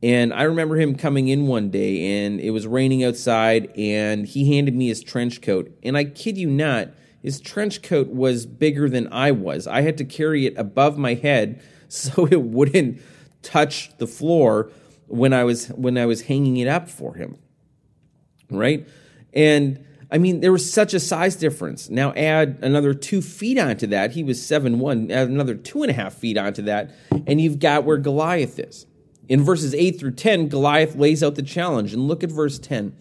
And 0.00 0.32
I 0.32 0.42
remember 0.42 0.76
him 0.76 0.96
coming 0.96 1.28
in 1.28 1.46
one 1.46 1.70
day 1.70 2.24
and 2.24 2.40
it 2.40 2.50
was 2.50 2.66
raining 2.66 3.04
outside 3.04 3.72
and 3.76 4.26
he 4.26 4.56
handed 4.56 4.74
me 4.74 4.88
his 4.88 5.02
trench 5.02 5.42
coat. 5.42 5.76
And 5.82 5.96
I 5.96 6.04
kid 6.04 6.36
you 6.36 6.50
not, 6.50 6.88
his 7.20 7.40
trench 7.40 7.82
coat 7.82 8.08
was 8.08 8.46
bigger 8.46 8.88
than 8.88 9.12
I 9.12 9.30
was. 9.30 9.66
I 9.66 9.82
had 9.82 9.96
to 9.98 10.04
carry 10.04 10.46
it 10.46 10.54
above 10.56 10.98
my 10.98 11.14
head 11.14 11.62
so 11.88 12.26
it 12.26 12.42
wouldn't 12.42 13.00
touch 13.42 13.96
the 13.98 14.06
floor 14.06 14.70
when 15.06 15.32
I 15.32 15.44
was 15.44 15.68
when 15.68 15.98
I 15.98 16.06
was 16.06 16.22
hanging 16.22 16.56
it 16.56 16.68
up 16.68 16.88
for 16.88 17.14
him. 17.14 17.38
Right? 18.50 18.88
And 19.32 19.84
I 20.12 20.18
mean, 20.18 20.40
there 20.40 20.52
was 20.52 20.70
such 20.70 20.92
a 20.92 21.00
size 21.00 21.36
difference. 21.36 21.88
Now 21.88 22.12
add 22.12 22.58
another 22.60 22.92
two 22.92 23.22
feet 23.22 23.58
onto 23.58 23.86
that. 23.88 24.12
He 24.12 24.22
was 24.22 24.44
seven 24.44 24.78
one. 24.78 25.10
Add 25.10 25.28
another 25.28 25.54
two 25.54 25.82
and 25.82 25.90
a 25.90 25.94
half 25.94 26.12
feet 26.12 26.36
onto 26.36 26.60
that, 26.62 26.90
and 27.26 27.40
you've 27.40 27.58
got 27.58 27.84
where 27.84 27.96
Goliath 27.96 28.58
is. 28.58 28.86
In 29.28 29.42
verses 29.42 29.74
8 29.74 29.98
through 29.98 30.10
10, 30.12 30.48
Goliath 30.48 30.96
lays 30.96 31.22
out 31.22 31.36
the 31.36 31.42
challenge. 31.42 31.94
And 31.94 32.06
look 32.06 32.22
at 32.22 32.30
verse 32.30 32.58
10. 32.58 32.94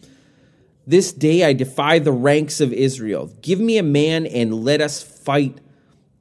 This 0.88 1.12
day 1.12 1.44
I 1.44 1.52
defy 1.52 2.00
the 2.00 2.14
ranks 2.14 2.62
of 2.62 2.72
Israel. 2.72 3.30
Give 3.42 3.60
me 3.60 3.78
a 3.78 3.84
man 3.84 4.26
and 4.26 4.54
let 4.54 4.80
us 4.80 5.04
fight 5.04 5.60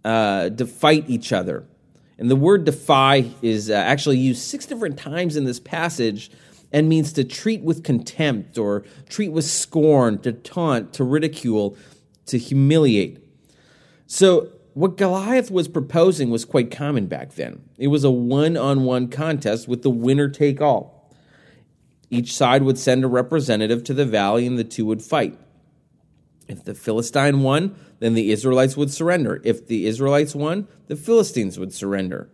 uh, 0.05 0.51
to 0.51 0.67
fight 0.67 1.05
each 1.09 1.33
other. 1.33 1.65
And 2.19 2.31
the 2.31 2.37
word 2.37 2.65
defy 2.65 3.31
is 3.41 3.71
uh, 3.71 3.75
actually 3.75 4.19
used 4.19 4.43
six 4.43 4.67
different 4.67 4.99
times 4.99 5.37
in 5.37 5.45
this 5.45 5.61
passage 5.61 6.31
and 6.73 6.89
means 6.89 7.13
to 7.15 7.25
treat 7.25 7.63
with 7.63 7.83
contempt 7.83 8.57
or 8.59 8.85
treat 9.09 9.31
with 9.31 9.45
scorn, 9.45 10.19
to 10.19 10.33
taunt, 10.33 10.93
to 10.95 11.05
ridicule, 11.05 11.77
to 12.27 12.39
humiliate. 12.39 13.25
So 14.07 14.51
what 14.75 14.97
Goliath 14.97 15.51
was 15.51 15.69
proposing 15.69 16.31
was 16.31 16.45
quite 16.45 16.71
common 16.71 17.07
back 17.07 17.35
then. 17.35 17.63
It 17.77 17.89
was 17.89 18.05
a 18.05 18.11
one 18.11 18.57
on 18.57 18.85
one 18.85 19.09
contest 19.09 19.69
with 19.69 19.83
the 19.83 19.91
winner 19.91 20.29
take 20.29 20.61
all. 20.61 21.13
Each 22.09 22.35
side 22.35 22.63
would 22.63 22.79
send 22.79 23.05
a 23.05 23.09
representative 23.09 23.85
to 23.85 23.95
the 23.95 24.07
valley 24.07 24.47
and 24.47 24.59
the 24.59 24.65
two 24.65 24.87
would 24.87 25.03
fight. 25.03 25.39
If 26.49 26.65
the 26.65 26.75
Philistine 26.75 27.43
won, 27.43 27.77
then 28.01 28.15
the 28.15 28.33
Israelites 28.33 28.77
would 28.77 28.91
surrender. 28.91 29.41
If 29.45 29.69
the 29.69 29.87
Israelites 29.87 30.35
won, 30.35 30.67
the 30.89 30.97
Philistines 30.97 31.59
would 31.59 31.73
surrender. 31.73 32.29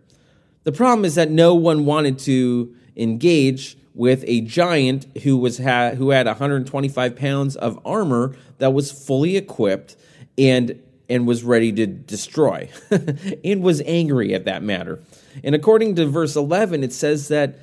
The 0.63 0.71
problem 0.71 1.05
is 1.05 1.15
that 1.15 1.29
no 1.29 1.53
one 1.53 1.85
wanted 1.85 2.17
to 2.19 2.75
engage 2.95 3.77
with 3.97 4.23
a 4.27 4.41
giant 4.41 5.07
who 5.23 5.35
was 5.35 5.57
ha- 5.57 5.91
who 5.91 6.11
had 6.11 6.27
125 6.27 7.15
pounds 7.15 7.55
of 7.55 7.79
armor 7.83 8.35
that 8.59 8.71
was 8.71 8.91
fully 8.91 9.35
equipped 9.35 9.95
and 10.37 10.79
and 11.09 11.25
was 11.25 11.43
ready 11.43 11.71
to 11.71 11.87
destroy 11.87 12.69
and 13.43 13.63
was 13.63 13.81
angry 13.85 14.33
at 14.33 14.45
that 14.45 14.61
matter. 14.61 14.99
And 15.43 15.55
according 15.55 15.95
to 15.95 16.05
verse 16.05 16.35
11, 16.35 16.83
it 16.83 16.91
says 16.93 17.29
that, 17.29 17.57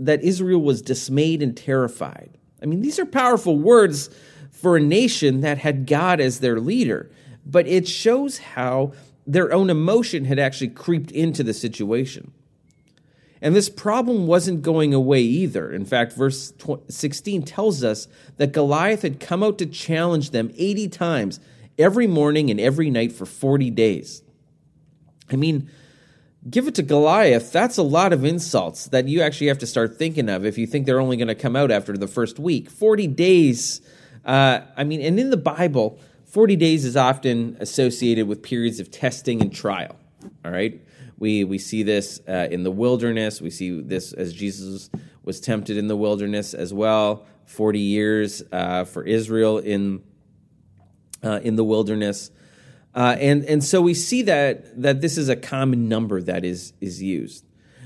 that 0.00 0.22
Israel 0.22 0.60
was 0.60 0.82
dismayed 0.82 1.42
and 1.42 1.56
terrified. 1.56 2.36
I 2.60 2.66
mean, 2.66 2.82
these 2.82 2.98
are 2.98 3.06
powerful 3.06 3.56
words 3.56 4.10
for 4.50 4.76
a 4.76 4.80
nation 4.80 5.40
that 5.40 5.58
had 5.58 5.86
God 5.86 6.20
as 6.20 6.40
their 6.40 6.58
leader, 6.58 7.10
but 7.46 7.66
it 7.68 7.86
shows 7.86 8.38
how 8.38 8.92
their 9.26 9.52
own 9.52 9.70
emotion 9.70 10.24
had 10.24 10.40
actually 10.40 10.68
creeped 10.68 11.12
into 11.12 11.44
the 11.44 11.54
situation. 11.54 12.32
And 13.42 13.56
this 13.56 13.68
problem 13.68 14.28
wasn't 14.28 14.62
going 14.62 14.94
away 14.94 15.20
either. 15.20 15.70
In 15.72 15.84
fact, 15.84 16.12
verse 16.12 16.52
16 16.88 17.42
tells 17.42 17.82
us 17.82 18.06
that 18.36 18.52
Goliath 18.52 19.02
had 19.02 19.18
come 19.18 19.42
out 19.42 19.58
to 19.58 19.66
challenge 19.66 20.30
them 20.30 20.52
80 20.56 20.88
times 20.88 21.40
every 21.76 22.06
morning 22.06 22.52
and 22.52 22.60
every 22.60 22.88
night 22.88 23.10
for 23.10 23.26
40 23.26 23.68
days. 23.70 24.22
I 25.28 25.34
mean, 25.34 25.68
give 26.48 26.68
it 26.68 26.76
to 26.76 26.84
Goliath. 26.84 27.50
That's 27.50 27.78
a 27.78 27.82
lot 27.82 28.12
of 28.12 28.24
insults 28.24 28.86
that 28.86 29.08
you 29.08 29.22
actually 29.22 29.48
have 29.48 29.58
to 29.58 29.66
start 29.66 29.98
thinking 29.98 30.28
of 30.28 30.44
if 30.44 30.56
you 30.56 30.66
think 30.68 30.86
they're 30.86 31.00
only 31.00 31.16
going 31.16 31.26
to 31.26 31.34
come 31.34 31.56
out 31.56 31.72
after 31.72 31.96
the 31.96 32.06
first 32.06 32.38
week. 32.38 32.70
40 32.70 33.08
days. 33.08 33.80
Uh, 34.24 34.60
I 34.76 34.84
mean, 34.84 35.00
and 35.00 35.18
in 35.18 35.30
the 35.30 35.36
Bible, 35.36 35.98
40 36.26 36.54
days 36.54 36.84
is 36.84 36.96
often 36.96 37.56
associated 37.58 38.28
with 38.28 38.40
periods 38.40 38.78
of 38.78 38.92
testing 38.92 39.42
and 39.42 39.52
trial. 39.52 39.96
All 40.44 40.52
right. 40.52 40.80
We, 41.22 41.44
we 41.44 41.58
see 41.58 41.84
this 41.84 42.20
uh, 42.26 42.48
in 42.50 42.64
the 42.64 42.72
wilderness. 42.72 43.40
We 43.40 43.50
see 43.50 43.80
this 43.80 44.12
as 44.12 44.32
Jesus 44.32 44.90
was 45.22 45.38
tempted 45.38 45.76
in 45.76 45.86
the 45.86 45.94
wilderness 45.94 46.52
as 46.52 46.74
well. 46.74 47.26
40 47.44 47.78
years 47.78 48.42
uh, 48.50 48.82
for 48.82 49.04
Israel 49.04 49.58
in 49.58 50.02
uh, 51.22 51.38
in 51.44 51.54
the 51.54 51.62
wilderness. 51.62 52.32
Uh, 52.92 53.14
and, 53.20 53.44
and 53.44 53.62
so 53.62 53.80
we 53.80 53.94
see 53.94 54.22
that, 54.22 54.82
that 54.82 55.00
this 55.00 55.16
is 55.16 55.28
a 55.28 55.36
common 55.36 55.88
number 55.88 56.20
that 56.20 56.44
is, 56.44 56.72
is 56.80 57.00
used. 57.00 57.44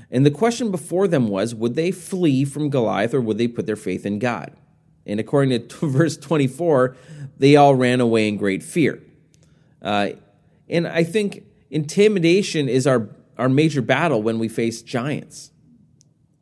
And 0.09 0.25
the 0.25 0.31
question 0.31 0.71
before 0.71 1.07
them 1.07 1.27
was 1.27 1.53
would 1.53 1.75
they 1.75 1.91
flee 1.91 2.43
from 2.43 2.71
Goliath 2.71 3.13
or 3.13 3.21
would 3.21 3.37
they 3.37 3.47
put 3.47 3.67
their 3.67 3.75
faith 3.75 4.03
in 4.03 4.17
God? 4.17 4.51
And 5.05 5.19
according 5.19 5.67
to 5.67 5.87
verse 5.87 6.17
24, 6.17 6.97
they 7.37 7.55
all 7.55 7.75
ran 7.75 8.01
away 8.01 8.27
in 8.27 8.37
great 8.37 8.63
fear. 8.63 8.99
Uh, 9.79 10.09
and 10.67 10.87
I 10.87 11.03
think 11.03 11.43
intimidation 11.69 12.67
is 12.67 12.87
our, 12.87 13.09
our 13.37 13.49
major 13.49 13.81
battle 13.81 14.21
when 14.21 14.39
we 14.39 14.47
face 14.47 14.81
giants. 14.81 15.51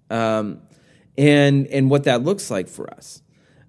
Um, 0.10 0.62
and, 1.18 1.68
and 1.68 1.90
what 1.90 2.04
that 2.04 2.24
looks 2.24 2.52
like 2.52 2.68
for 2.68 2.90
us 2.94 3.22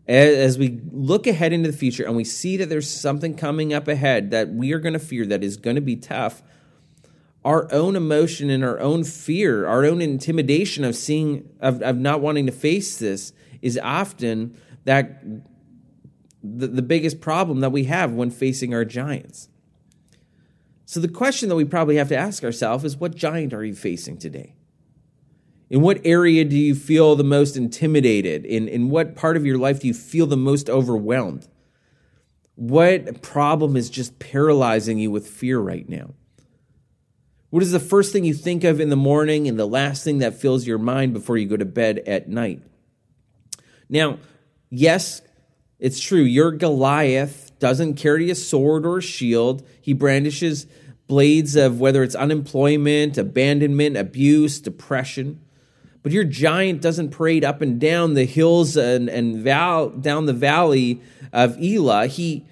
as 0.08 0.56
we 0.56 0.80
look 0.92 1.26
ahead 1.26 1.52
into 1.52 1.70
the 1.70 1.76
future 1.76 2.04
and 2.04 2.14
we 2.14 2.24
see 2.24 2.56
that 2.56 2.68
there's 2.68 2.88
something 2.88 3.34
coming 3.34 3.74
up 3.74 3.88
ahead 3.88 4.30
that 4.30 4.48
we 4.50 4.72
are 4.72 4.78
going 4.78 4.92
to 4.92 5.00
fear 5.00 5.26
that 5.26 5.42
is 5.42 5.56
going 5.56 5.74
to 5.74 5.82
be 5.82 5.96
tough, 5.96 6.42
our 7.44 7.72
own 7.72 7.96
emotion 7.96 8.48
and 8.48 8.64
our 8.64 8.78
own 8.78 9.02
fear, 9.02 9.66
our 9.66 9.84
own 9.84 10.00
intimidation 10.00 10.84
of 10.84 10.94
seeing, 10.94 11.48
of, 11.60 11.82
of 11.82 11.96
not 11.96 12.20
wanting 12.20 12.46
to 12.46 12.52
face 12.52 12.98
this 12.98 13.32
is 13.62 13.78
often 13.82 14.56
that 14.84 15.24
the, 16.42 16.68
the 16.68 16.82
biggest 16.82 17.20
problem 17.20 17.60
that 17.60 17.70
we 17.70 17.84
have 17.84 18.12
when 18.12 18.30
facing 18.30 18.74
our 18.74 18.84
giants. 18.84 19.48
So 20.86 21.00
the 21.00 21.08
question 21.08 21.48
that 21.48 21.56
we 21.56 21.64
probably 21.64 21.96
have 21.96 22.08
to 22.08 22.16
ask 22.16 22.44
ourselves 22.44 22.84
is 22.84 22.96
what 22.96 23.16
giant 23.16 23.52
are 23.52 23.64
you 23.64 23.74
facing 23.74 24.18
today? 24.18 24.54
In 25.68 25.80
what 25.80 26.00
area 26.04 26.44
do 26.44 26.56
you 26.56 26.76
feel 26.76 27.16
the 27.16 27.24
most 27.24 27.56
intimidated? 27.56 28.46
In, 28.46 28.68
in 28.68 28.88
what 28.88 29.16
part 29.16 29.36
of 29.36 29.44
your 29.44 29.58
life 29.58 29.80
do 29.80 29.88
you 29.88 29.94
feel 29.94 30.26
the 30.26 30.36
most 30.36 30.70
overwhelmed? 30.70 31.48
What 32.54 33.20
problem 33.20 33.76
is 33.76 33.90
just 33.90 34.20
paralyzing 34.20 35.00
you 35.00 35.10
with 35.10 35.26
fear 35.26 35.58
right 35.58 35.88
now? 35.88 36.14
What 37.50 37.64
is 37.64 37.72
the 37.72 37.80
first 37.80 38.12
thing 38.12 38.24
you 38.24 38.34
think 38.34 38.62
of 38.62 38.80
in 38.80 38.88
the 38.88 38.96
morning 38.96 39.48
and 39.48 39.58
the 39.58 39.66
last 39.66 40.04
thing 40.04 40.18
that 40.18 40.40
fills 40.40 40.68
your 40.68 40.78
mind 40.78 41.12
before 41.12 41.36
you 41.36 41.48
go 41.48 41.56
to 41.56 41.64
bed 41.64 41.98
at 42.06 42.28
night? 42.28 42.62
Now, 43.88 44.18
yes, 44.70 45.20
it's 45.80 45.98
true. 45.98 46.22
Your 46.22 46.52
Goliath 46.52 47.45
doesn't 47.58 47.94
carry 47.94 48.30
a 48.30 48.34
sword 48.34 48.86
or 48.86 48.98
a 48.98 49.02
shield. 49.02 49.66
He 49.80 49.92
brandishes 49.92 50.66
blades 51.06 51.56
of 51.56 51.80
whether 51.80 52.02
it's 52.02 52.14
unemployment, 52.14 53.16
abandonment, 53.16 53.96
abuse, 53.96 54.60
depression. 54.60 55.40
But 56.02 56.12
your 56.12 56.24
giant 56.24 56.82
doesn't 56.82 57.10
parade 57.10 57.44
up 57.44 57.60
and 57.62 57.80
down 57.80 58.14
the 58.14 58.24
hills 58.24 58.76
and, 58.76 59.08
and 59.08 59.38
val, 59.38 59.90
down 59.90 60.26
the 60.26 60.32
valley 60.32 61.00
of 61.32 61.60
Elah. 61.60 62.06
He, 62.06 62.46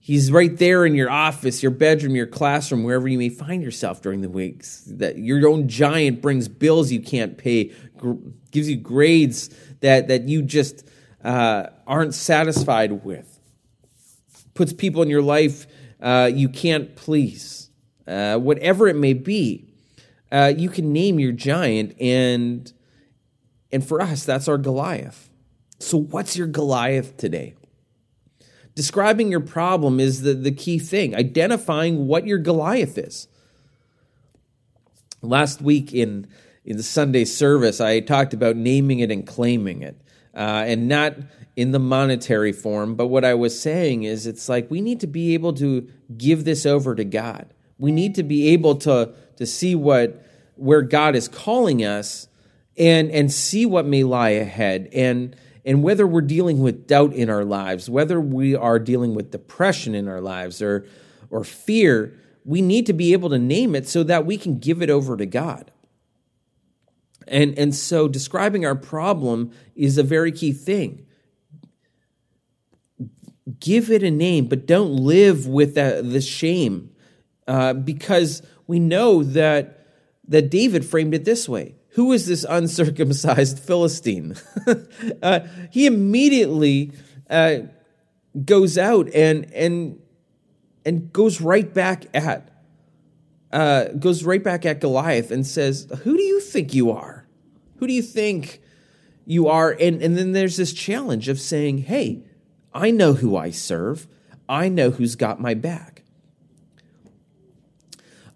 he's 0.00 0.32
right 0.32 0.56
there 0.56 0.84
in 0.84 0.94
your 0.96 1.10
office, 1.10 1.62
your 1.62 1.70
bedroom, 1.70 2.16
your 2.16 2.26
classroom, 2.26 2.82
wherever 2.82 3.06
you 3.06 3.18
may 3.18 3.28
find 3.28 3.62
yourself 3.62 4.02
during 4.02 4.20
the 4.20 4.28
weeks. 4.28 4.82
That 4.88 5.18
your 5.18 5.48
own 5.48 5.68
giant 5.68 6.20
brings 6.20 6.48
bills 6.48 6.90
you 6.90 7.00
can't 7.00 7.38
pay, 7.38 7.72
gr- 7.96 8.14
gives 8.50 8.68
you 8.68 8.76
grades 8.76 9.50
that, 9.78 10.08
that 10.08 10.28
you 10.28 10.42
just 10.42 10.88
uh, 11.22 11.66
aren't 11.86 12.14
satisfied 12.14 13.04
with, 13.04 13.31
puts 14.54 14.72
people 14.72 15.02
in 15.02 15.08
your 15.08 15.22
life 15.22 15.66
uh, 16.00 16.30
you 16.32 16.48
can't 16.48 16.96
please. 16.96 17.70
Uh, 18.06 18.36
whatever 18.36 18.88
it 18.88 18.96
may 18.96 19.14
be 19.14 19.72
uh, 20.32 20.50
you 20.56 20.70
can 20.70 20.94
name 20.94 21.20
your 21.20 21.30
giant, 21.30 21.94
and 22.00 22.72
and 23.70 23.86
for 23.86 24.00
us, 24.00 24.24
that's 24.24 24.48
our 24.48 24.56
Goliath. 24.56 25.28
So, 25.78 25.98
what's 25.98 26.36
your 26.38 26.46
Goliath 26.46 27.18
today? 27.18 27.54
Describing 28.74 29.30
your 29.30 29.40
problem 29.40 30.00
is 30.00 30.22
the, 30.22 30.32
the 30.32 30.50
key 30.50 30.78
thing. 30.78 31.14
Identifying 31.14 32.06
what 32.06 32.26
your 32.26 32.38
Goliath 32.38 32.96
is. 32.96 33.28
Last 35.20 35.60
week 35.60 35.92
in 35.92 36.26
in 36.64 36.78
the 36.78 36.82
Sunday 36.82 37.26
service, 37.26 37.78
I 37.78 38.00
talked 38.00 38.32
about 38.32 38.56
naming 38.56 39.00
it 39.00 39.10
and 39.10 39.26
claiming 39.26 39.82
it, 39.82 40.00
uh, 40.34 40.64
and 40.66 40.88
not 40.88 41.14
in 41.56 41.72
the 41.72 41.78
monetary 41.78 42.52
form. 42.52 42.94
But 42.94 43.08
what 43.08 43.24
I 43.24 43.34
was 43.34 43.60
saying 43.60 44.04
is, 44.04 44.26
it's 44.26 44.48
like 44.48 44.70
we 44.70 44.80
need 44.80 45.00
to 45.00 45.06
be 45.06 45.34
able 45.34 45.52
to 45.54 45.88
give 46.16 46.44
this 46.44 46.64
over 46.66 46.94
to 46.94 47.04
God. 47.04 47.52
We 47.78 47.92
need 47.92 48.14
to 48.16 48.22
be 48.22 48.48
able 48.48 48.76
to 48.76 49.12
to 49.36 49.46
see 49.46 49.74
what 49.74 50.24
where 50.56 50.82
God 50.82 51.14
is 51.14 51.28
calling 51.28 51.84
us 51.84 52.28
and 52.76 53.10
and 53.10 53.32
see 53.32 53.66
what 53.66 53.86
may 53.86 54.04
lie 54.04 54.30
ahead 54.30 54.88
and 54.92 55.36
and 55.64 55.82
whether 55.82 56.06
we're 56.06 56.22
dealing 56.22 56.60
with 56.60 56.86
doubt 56.86 57.12
in 57.12 57.30
our 57.30 57.44
lives, 57.44 57.88
whether 57.88 58.20
we 58.20 58.54
are 58.56 58.78
dealing 58.78 59.14
with 59.14 59.30
depression 59.30 59.94
in 59.94 60.08
our 60.08 60.20
lives 60.20 60.60
or 60.62 60.86
or 61.30 61.44
fear, 61.44 62.14
we 62.44 62.60
need 62.60 62.86
to 62.86 62.92
be 62.92 63.12
able 63.12 63.30
to 63.30 63.38
name 63.38 63.74
it 63.74 63.88
so 63.88 64.02
that 64.02 64.26
we 64.26 64.36
can 64.36 64.58
give 64.58 64.82
it 64.82 64.90
over 64.90 65.16
to 65.16 65.26
God. 65.26 65.70
And, 67.28 67.58
and 67.58 67.74
so 67.74 68.08
describing 68.08 68.64
our 68.66 68.74
problem 68.74 69.52
is 69.74 69.98
a 69.98 70.02
very 70.02 70.32
key 70.32 70.52
thing. 70.52 71.06
Give 73.58 73.90
it 73.90 74.02
a 74.02 74.10
name, 74.10 74.46
but 74.46 74.66
don't 74.66 74.92
live 74.94 75.46
with 75.46 75.74
that, 75.74 76.10
the 76.10 76.20
shame 76.20 76.90
uh, 77.46 77.74
because 77.74 78.42
we 78.66 78.78
know 78.78 79.22
that, 79.22 79.86
that 80.28 80.50
David 80.50 80.84
framed 80.84 81.14
it 81.14 81.24
this 81.24 81.48
way 81.48 81.74
Who 81.90 82.12
is 82.12 82.26
this 82.26 82.44
uncircumcised 82.48 83.58
Philistine? 83.66 84.36
uh, 85.22 85.40
he 85.70 85.86
immediately 85.86 86.92
uh, 87.28 87.58
goes 88.44 88.78
out 88.78 89.08
and, 89.12 89.52
and, 89.52 90.00
and 90.86 91.12
goes 91.12 91.40
right 91.40 91.72
back 91.72 92.06
at 92.14 92.52
uh, 93.52 93.88
goes 93.98 94.24
right 94.24 94.42
back 94.42 94.64
at 94.64 94.80
Goliath 94.80 95.30
and 95.30 95.46
says, 95.46 95.86
Who 96.04 96.16
do 96.16 96.22
you 96.22 96.40
think 96.40 96.72
you 96.72 96.90
are? 96.90 97.11
Who 97.82 97.88
do 97.88 97.94
you 97.94 98.02
think 98.02 98.60
you 99.26 99.48
are? 99.48 99.72
And, 99.72 100.00
and 100.00 100.16
then 100.16 100.30
there's 100.30 100.56
this 100.56 100.72
challenge 100.72 101.28
of 101.28 101.40
saying, 101.40 101.78
Hey, 101.78 102.22
I 102.72 102.92
know 102.92 103.14
who 103.14 103.36
I 103.36 103.50
serve, 103.50 104.06
I 104.48 104.68
know 104.68 104.90
who's 104.90 105.16
got 105.16 105.40
my 105.40 105.54
back. 105.54 106.04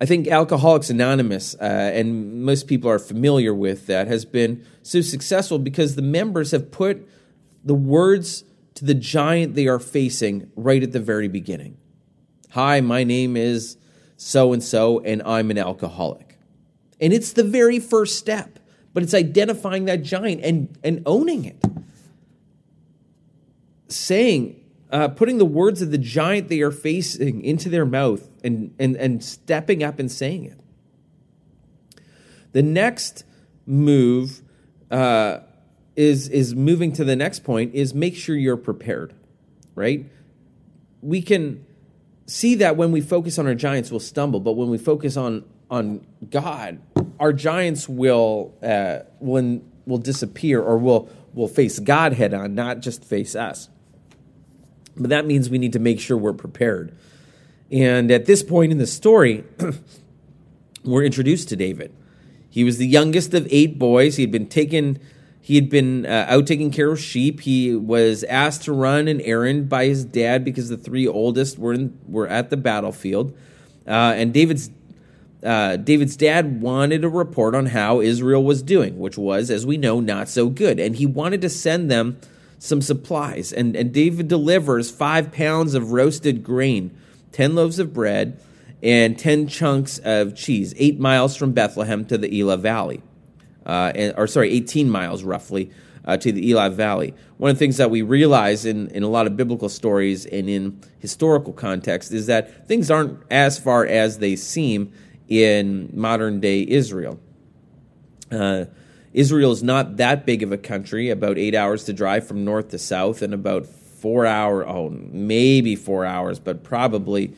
I 0.01 0.05
think 0.05 0.27
Alcoholics 0.27 0.91
Anonymous, 0.91 1.55
uh, 1.61 1.93
and 1.95 2.43
most 2.43 2.67
people 2.67 2.91
are 2.91 2.99
familiar 2.99 3.55
with 3.55 3.87
that, 3.87 4.09
has 4.09 4.25
been 4.25 4.67
so 4.83 5.01
successful 5.01 5.61
because 5.61 5.95
the 5.95 6.03
members 6.03 6.51
have 6.51 6.73
put 6.73 7.09
the 7.63 7.73
words 7.73 8.43
to 8.75 8.85
the 8.85 8.95
giant 8.95 9.55
they 9.55 9.69
are 9.69 9.79
facing 9.79 10.51
right 10.57 10.83
at 10.83 10.91
the 10.91 10.99
very 10.99 11.29
beginning. 11.29 11.77
Hi, 12.51 12.81
my 12.81 13.05
name 13.05 13.37
is 13.37 13.77
so 14.17 14.53
and 14.53 14.61
so, 14.61 14.99
and 15.05 15.23
I'm 15.23 15.53
an 15.53 15.59
alcoholic. 15.59 16.37
And 17.01 17.13
it's 17.13 17.33
the 17.33 17.45
very 17.45 17.79
first 17.79 18.19
step, 18.19 18.56
but 18.97 19.03
it's 19.03 19.13
identifying 19.13 19.85
that 19.85 20.03
giant 20.03 20.43
and, 20.43 20.79
and 20.83 21.03
owning 21.05 21.45
it. 21.45 21.63
Saying, 23.89 24.59
uh, 24.91 25.09
putting 25.09 25.37
the 25.37 25.45
words 25.45 25.83
of 25.83 25.91
the 25.91 25.99
giant 25.99 26.49
they 26.49 26.63
are 26.63 26.71
facing 26.71 27.43
into 27.43 27.69
their 27.69 27.85
mouth 27.85 28.27
and, 28.43 28.75
and, 28.79 28.97
and 28.97 29.23
stepping 29.23 29.83
up 29.83 29.99
and 29.99 30.11
saying 30.11 30.47
it. 30.47 30.59
The 32.53 32.63
next 32.63 33.25
move 33.67 34.41
uh, 34.91 35.41
is, 35.95 36.31
is 36.31 36.55
moving 36.55 36.95
to 36.95 37.05
the 37.05 37.17
next 37.17 37.45
point 37.45 37.75
is 37.75 37.93
make 37.93 38.17
sure 38.17 38.35
you're 38.35 38.57
prepared, 38.57 39.13
right? 39.75 40.07
We 41.03 41.21
can 41.21 41.67
see 42.25 42.55
that 42.55 42.79
when 42.79 42.93
we 42.93 43.03
focus 43.03 43.39
on 43.39 43.47
our 43.47 43.55
giants, 43.55 43.91
we'll 43.91 44.01
stumble, 44.01 44.41
but 44.41 44.53
when 44.53 44.71
we 44.71 44.79
focus 44.79 45.19
on 45.19 45.45
on 45.69 46.07
God, 46.31 46.81
our 47.19 47.33
giants 47.33 47.89
will 47.89 48.55
uh, 48.63 49.01
will 49.21 49.63
will 49.87 49.99
disappear, 49.99 50.63
or 50.63 50.79
will 50.79 51.09
will 51.35 51.49
face 51.49 51.79
God 51.79 52.15
head 52.15 52.35
on, 52.35 52.55
not 52.55 52.81
just 52.81 53.05
face 53.05 53.35
us. 53.35 53.69
But 54.97 55.11
that 55.11 55.27
means 55.27 55.51
we 55.51 55.59
need 55.59 55.75
to 55.75 55.79
make 55.79 56.01
sure 56.01 56.17
we're 56.17 56.33
prepared. 56.33 56.97
And 57.71 58.11
at 58.11 58.27
this 58.27 58.43
point 58.43 58.73
in 58.73 58.79
the 58.79 58.87
story, 58.87 59.45
we're 60.85 61.05
introduced 61.05 61.49
to 61.51 61.57
David. 61.57 61.95
He 62.49 62.65
was 62.65 62.79
the 62.79 62.87
youngest 62.87 63.35
of 63.35 63.47
eight 63.51 63.79
boys. 63.79 64.17
He 64.17 64.23
had 64.23 64.31
been 64.31 64.49
taken 64.49 64.99
he 65.47 65.55
had 65.55 65.71
been 65.71 66.07
uh, 66.07 66.27
out 66.29 66.49
taking 66.49 66.73
care 66.73 66.91
of 66.91 66.99
sheep. 66.99 67.39
He 67.39 67.73
was 67.73 68.25
asked 68.25 68.65
to 68.65 68.73
run 68.73 69.07
an 69.07 69.21
errand 69.21 69.69
by 69.69 69.87
his 69.87 70.05
dad 70.05 70.45
because 70.45 70.71
the 70.71 70.77
three 70.77 71.07
oldest 71.07 71.57
were 71.57 71.73
in, 71.73 71.97
were 72.09 72.27
at 72.27 72.51
the 72.51 72.57
battlefield. 72.57 73.31
Uh, 73.87 74.15
and 74.17 74.35
David's 74.35 74.71
uh, 75.43 75.77
David's 75.77 76.17
dad 76.17 76.61
wanted 76.61 77.05
a 77.05 77.09
report 77.09 77.55
on 77.55 77.67
how 77.67 78.01
Israel 78.01 78.43
was 78.43 78.63
doing, 78.63 78.99
which 78.99 79.19
was, 79.19 79.51
as 79.51 79.67
we 79.67 79.77
know, 79.77 80.01
not 80.01 80.29
so 80.29 80.49
good. 80.49 80.81
And 80.81 80.97
he 80.97 81.07
wanted 81.07 81.41
to 81.43 81.49
send 81.49 81.91
them 81.91 82.19
some 82.59 82.81
supplies. 82.81 83.53
And, 83.53 83.77
and 83.77 83.93
David 83.93 84.29
delivers 84.29 84.91
five 84.91 85.33
pounds 85.33 85.75
of 85.75 85.93
roasted 85.93 86.43
grain, 86.43 86.97
10 87.33 87.55
loaves 87.55 87.79
of 87.79 87.93
bread, 87.93 88.41
and 88.83 89.19
10 89.19 89.49
chunks 89.49 89.99
of 89.99 90.35
cheese, 90.35 90.75
eight 90.77 90.99
miles 90.99 91.37
from 91.37 91.53
Bethlehem 91.53 92.05
to 92.07 92.19
the 92.19 92.41
Elah 92.41 92.57
Valley 92.57 93.03
uh, 93.67 93.93
and, 93.95 94.15
or 94.17 94.27
sorry, 94.27 94.53
18 94.53 94.89
miles 94.89 95.25
roughly 95.25 95.71
uh, 96.05 96.17
to 96.17 96.33
the 96.33 96.51
Elah 96.51 96.71
Valley. 96.71 97.13
One 97.37 97.51
of 97.51 97.57
the 97.57 97.59
things 97.59 97.77
that 97.77 97.91
we 97.91 98.03
realize 98.03 98.65
in, 98.65 98.89
in 98.91 99.03
a 99.03 99.09
lot 99.09 99.27
of 99.27 99.37
biblical 99.37 99.69
stories 99.69 100.25
and 100.25 100.49
in 100.49 100.81
historical 101.01 101.53
context 101.53 102.13
is 102.13 102.27
that 102.27 102.69
things 102.69 102.91
aren't 102.91 103.19
as 103.31 103.59
far 103.59 103.85
as 103.85 104.19
they 104.19 104.37
seem 104.37 104.93
in 105.29 105.91
modern 105.93 106.41
day 106.41 106.67
Israel. 106.67 107.21
Uh, 108.31 108.67
Israel 109.13 109.53
is 109.53 109.63
not 109.63 109.97
that 109.97 110.27
big 110.27 110.43
of 110.43 110.53
a 110.53 110.59
country, 110.59 111.11
about 111.11 111.39
eight 111.39 111.55
hours 111.55 111.85
to 111.85 111.93
drive 111.93 112.27
from 112.27 112.45
north 112.45 112.69
to 112.69 112.79
south, 112.79 113.23
and 113.23 113.33
about 113.33 113.67
four 113.67 114.27
hour, 114.27 114.67
oh, 114.67 114.91
maybe 114.91 115.75
four 115.75 116.05
hours, 116.05 116.39
but 116.39 116.63
probably 116.63 117.35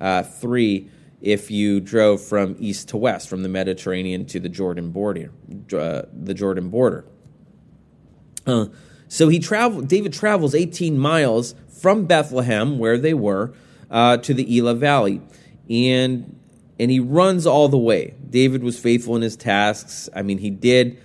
uh, 0.00 0.22
three 0.22 0.90
if 1.20 1.50
you 1.50 1.80
drove 1.80 2.22
from 2.22 2.56
east 2.58 2.88
to 2.88 2.96
west, 2.96 3.28
from 3.28 3.42
the 3.42 3.48
Mediterranean 3.48 4.24
to 4.26 4.40
the 4.40 4.48
Jordan 4.48 4.90
border. 4.90 5.30
Uh, 5.72 6.02
the 6.12 6.32
Jordan 6.32 6.70
border. 6.70 7.04
Uh, 8.46 8.66
so 9.08 9.28
he 9.28 9.38
traveled. 9.38 9.88
David 9.88 10.12
travels 10.12 10.54
18 10.54 10.98
miles 10.98 11.54
from 11.80 12.06
Bethlehem, 12.06 12.78
where 12.78 12.98
they 12.98 13.14
were, 13.14 13.52
uh, 13.90 14.16
to 14.18 14.32
the 14.32 14.56
Elah 14.56 14.74
Valley, 14.74 15.20
and 15.68 16.37
and 16.78 16.90
he 16.90 17.00
runs 17.00 17.46
all 17.46 17.68
the 17.68 17.78
way. 17.78 18.14
David 18.30 18.62
was 18.62 18.78
faithful 18.78 19.16
in 19.16 19.22
his 19.22 19.36
tasks. 19.36 20.08
I 20.14 20.22
mean, 20.22 20.38
he 20.38 20.50
did 20.50 21.00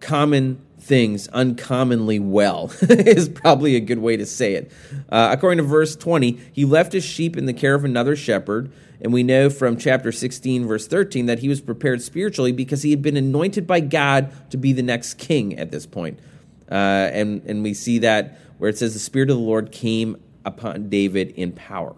common 0.00 0.60
things 0.78 1.28
uncommonly 1.28 2.18
well 2.18 2.70
is 2.82 3.28
probably 3.28 3.74
a 3.74 3.80
good 3.80 3.98
way 3.98 4.16
to 4.16 4.26
say 4.26 4.54
it. 4.54 4.70
Uh, 5.08 5.30
according 5.32 5.58
to 5.58 5.62
verse 5.64 5.96
20, 5.96 6.38
he 6.52 6.64
left 6.64 6.92
his 6.92 7.04
sheep 7.04 7.36
in 7.36 7.46
the 7.46 7.54
care 7.54 7.74
of 7.74 7.84
another 7.84 8.14
shepherd 8.14 8.70
and 9.04 9.12
we 9.12 9.22
know 9.22 9.50
from 9.50 9.76
chapter 9.76 10.10
16, 10.10 10.66
verse 10.66 10.86
13, 10.86 11.26
that 11.26 11.40
he 11.40 11.48
was 11.48 11.60
prepared 11.60 12.00
spiritually 12.00 12.52
because 12.52 12.82
he 12.82 12.90
had 12.90 13.02
been 13.02 13.18
anointed 13.18 13.66
by 13.66 13.80
God 13.80 14.32
to 14.50 14.56
be 14.56 14.72
the 14.72 14.82
next 14.82 15.14
king 15.18 15.58
at 15.58 15.70
this 15.70 15.84
point. 15.84 16.18
Uh, 16.70 16.74
and, 17.12 17.42
and 17.44 17.62
we 17.62 17.74
see 17.74 17.98
that 17.98 18.38
where 18.56 18.70
it 18.70 18.78
says, 18.78 18.94
The 18.94 18.98
Spirit 19.00 19.28
of 19.28 19.36
the 19.36 19.42
Lord 19.42 19.72
came 19.72 20.16
upon 20.46 20.88
David 20.88 21.32
in 21.32 21.52
power. 21.52 21.94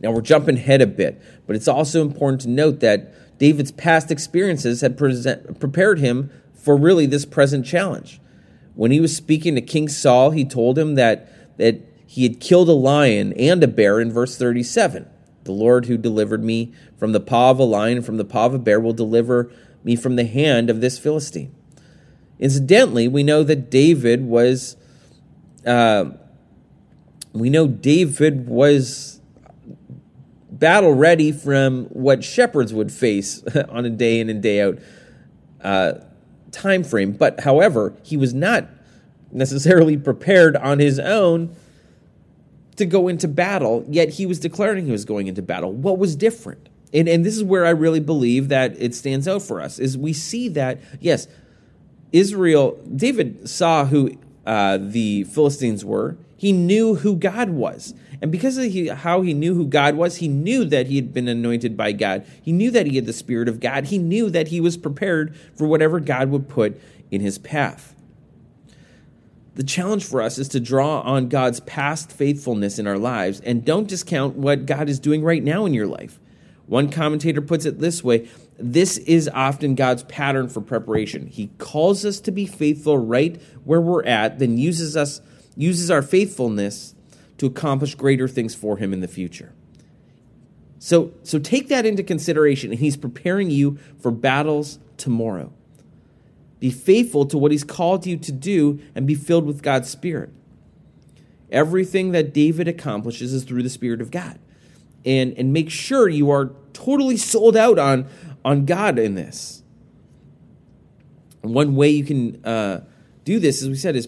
Now 0.00 0.10
we're 0.10 0.20
jumping 0.20 0.56
ahead 0.56 0.82
a 0.82 0.86
bit, 0.86 1.20
but 1.46 1.56
it's 1.56 1.68
also 1.68 2.02
important 2.02 2.42
to 2.42 2.48
note 2.48 2.80
that 2.80 3.38
David's 3.38 3.72
past 3.72 4.10
experiences 4.10 4.80
had 4.80 4.96
present, 4.96 5.58
prepared 5.60 5.98
him 5.98 6.30
for 6.54 6.76
really 6.76 7.06
this 7.06 7.24
present 7.24 7.66
challenge. 7.66 8.20
When 8.74 8.90
he 8.90 9.00
was 9.00 9.16
speaking 9.16 9.54
to 9.54 9.60
King 9.60 9.88
Saul, 9.88 10.30
he 10.30 10.44
told 10.44 10.78
him 10.78 10.94
that, 10.94 11.56
that 11.58 11.80
he 12.06 12.24
had 12.24 12.40
killed 12.40 12.68
a 12.68 12.72
lion 12.72 13.32
and 13.34 13.62
a 13.62 13.68
bear 13.68 14.00
in 14.00 14.12
verse 14.12 14.36
37. 14.36 15.08
The 15.44 15.52
Lord 15.52 15.86
who 15.86 15.96
delivered 15.96 16.42
me 16.42 16.72
from 16.96 17.12
the 17.12 17.20
paw 17.20 17.50
of 17.50 17.58
a 17.58 17.64
lion 17.64 18.02
from 18.02 18.16
the 18.16 18.24
paw 18.24 18.46
of 18.46 18.54
a 18.54 18.58
bear 18.58 18.80
will 18.80 18.92
deliver 18.92 19.50
me 19.82 19.94
from 19.96 20.16
the 20.16 20.24
hand 20.24 20.70
of 20.70 20.80
this 20.80 20.98
Philistine. 20.98 21.54
Incidentally, 22.38 23.06
we 23.06 23.22
know 23.22 23.42
that 23.42 23.70
David 23.70 24.24
was, 24.24 24.76
uh, 25.66 26.06
we 27.32 27.50
know 27.50 27.68
David 27.68 28.48
was 28.48 29.13
battle 30.58 30.92
ready 30.92 31.32
from 31.32 31.84
what 31.86 32.24
shepherds 32.24 32.72
would 32.72 32.92
face 32.92 33.42
on 33.68 33.84
a 33.84 33.90
day 33.90 34.20
in 34.20 34.28
and 34.30 34.42
day 34.42 34.62
out 34.62 34.78
uh, 35.62 35.94
time 36.52 36.84
frame. 36.84 37.12
But 37.12 37.40
however, 37.40 37.94
he 38.02 38.16
was 38.16 38.32
not 38.32 38.68
necessarily 39.32 39.96
prepared 39.96 40.56
on 40.56 40.78
his 40.78 40.98
own 40.98 41.54
to 42.76 42.86
go 42.86 43.08
into 43.08 43.28
battle, 43.28 43.84
yet 43.88 44.10
he 44.10 44.26
was 44.26 44.40
declaring 44.40 44.86
he 44.86 44.92
was 44.92 45.04
going 45.04 45.26
into 45.26 45.42
battle. 45.42 45.72
What 45.72 45.98
was 45.98 46.16
different? 46.16 46.68
And, 46.92 47.08
and 47.08 47.24
this 47.24 47.36
is 47.36 47.42
where 47.42 47.66
I 47.66 47.70
really 47.70 48.00
believe 48.00 48.48
that 48.48 48.80
it 48.80 48.94
stands 48.94 49.26
out 49.26 49.42
for 49.42 49.60
us 49.60 49.78
is 49.78 49.98
we 49.98 50.12
see 50.12 50.48
that 50.50 50.80
yes, 51.00 51.26
Israel. 52.12 52.78
David 52.94 53.48
saw 53.48 53.84
who 53.84 54.16
uh, 54.46 54.78
the 54.80 55.24
Philistines 55.24 55.84
were. 55.84 56.16
He 56.36 56.52
knew 56.52 56.96
who 56.96 57.16
God 57.16 57.50
was, 57.50 57.94
and 58.24 58.32
because 58.32 58.56
of 58.56 58.64
he, 58.72 58.86
how 58.86 59.20
he 59.20 59.34
knew 59.34 59.52
who 59.52 59.66
God 59.66 59.96
was, 59.96 60.16
he 60.16 60.28
knew 60.28 60.64
that 60.64 60.86
he 60.86 60.96
had 60.96 61.12
been 61.12 61.28
anointed 61.28 61.76
by 61.76 61.92
God. 61.92 62.24
He 62.40 62.52
knew 62.52 62.70
that 62.70 62.86
he 62.86 62.96
had 62.96 63.04
the 63.04 63.12
Spirit 63.12 63.50
of 63.50 63.60
God. 63.60 63.84
He 63.84 63.98
knew 63.98 64.30
that 64.30 64.48
he 64.48 64.62
was 64.62 64.78
prepared 64.78 65.36
for 65.54 65.66
whatever 65.66 66.00
God 66.00 66.30
would 66.30 66.48
put 66.48 66.80
in 67.10 67.20
his 67.20 67.36
path. 67.36 67.94
The 69.56 69.62
challenge 69.62 70.06
for 70.06 70.22
us 70.22 70.38
is 70.38 70.48
to 70.48 70.58
draw 70.58 71.02
on 71.02 71.28
God's 71.28 71.60
past 71.60 72.12
faithfulness 72.12 72.78
in 72.78 72.86
our 72.86 72.96
lives 72.96 73.40
and 73.40 73.62
don't 73.62 73.88
discount 73.88 74.36
what 74.36 74.64
God 74.64 74.88
is 74.88 74.98
doing 74.98 75.22
right 75.22 75.44
now 75.44 75.66
in 75.66 75.74
your 75.74 75.86
life. 75.86 76.18
One 76.64 76.90
commentator 76.90 77.42
puts 77.42 77.66
it 77.66 77.78
this 77.78 78.02
way 78.02 78.26
this 78.58 78.96
is 78.96 79.28
often 79.34 79.74
God's 79.74 80.04
pattern 80.04 80.48
for 80.48 80.62
preparation. 80.62 81.26
He 81.26 81.48
calls 81.58 82.06
us 82.06 82.20
to 82.20 82.30
be 82.30 82.46
faithful 82.46 82.96
right 82.96 83.38
where 83.64 83.82
we're 83.82 84.06
at, 84.06 84.38
then 84.38 84.56
uses 84.56 84.96
us 84.96 85.20
uses 85.56 85.90
our 85.90 86.00
faithfulness 86.00 86.94
to 87.38 87.46
accomplish 87.46 87.94
greater 87.94 88.28
things 88.28 88.54
for 88.54 88.76
him 88.76 88.92
in 88.92 89.00
the 89.00 89.08
future. 89.08 89.52
So, 90.84 91.14
so 91.22 91.38
take 91.38 91.68
that 91.68 91.86
into 91.86 92.02
consideration, 92.02 92.70
and 92.70 92.78
He's 92.78 92.98
preparing 92.98 93.50
you 93.50 93.78
for 93.98 94.10
battles 94.10 94.78
tomorrow. 94.98 95.50
Be 96.60 96.70
faithful 96.70 97.24
to 97.24 97.38
what 97.38 97.52
He's 97.52 97.64
called 97.64 98.04
you 98.04 98.18
to 98.18 98.30
do 98.30 98.80
and 98.94 99.06
be 99.06 99.14
filled 99.14 99.46
with 99.46 99.62
God's 99.62 99.88
Spirit. 99.88 100.28
Everything 101.50 102.12
that 102.12 102.34
David 102.34 102.68
accomplishes 102.68 103.32
is 103.32 103.44
through 103.44 103.62
the 103.62 103.70
Spirit 103.70 104.02
of 104.02 104.10
God. 104.10 104.38
And, 105.06 105.32
and 105.38 105.54
make 105.54 105.70
sure 105.70 106.06
you 106.06 106.30
are 106.30 106.52
totally 106.74 107.16
sold 107.16 107.56
out 107.56 107.78
on, 107.78 108.06
on 108.44 108.66
God 108.66 108.98
in 108.98 109.14
this. 109.14 109.62
One 111.40 111.76
way 111.76 111.88
you 111.88 112.04
can 112.04 112.44
uh, 112.44 112.84
do 113.24 113.38
this, 113.38 113.62
as 113.62 113.70
we 113.70 113.76
said, 113.76 113.96
is 113.96 114.06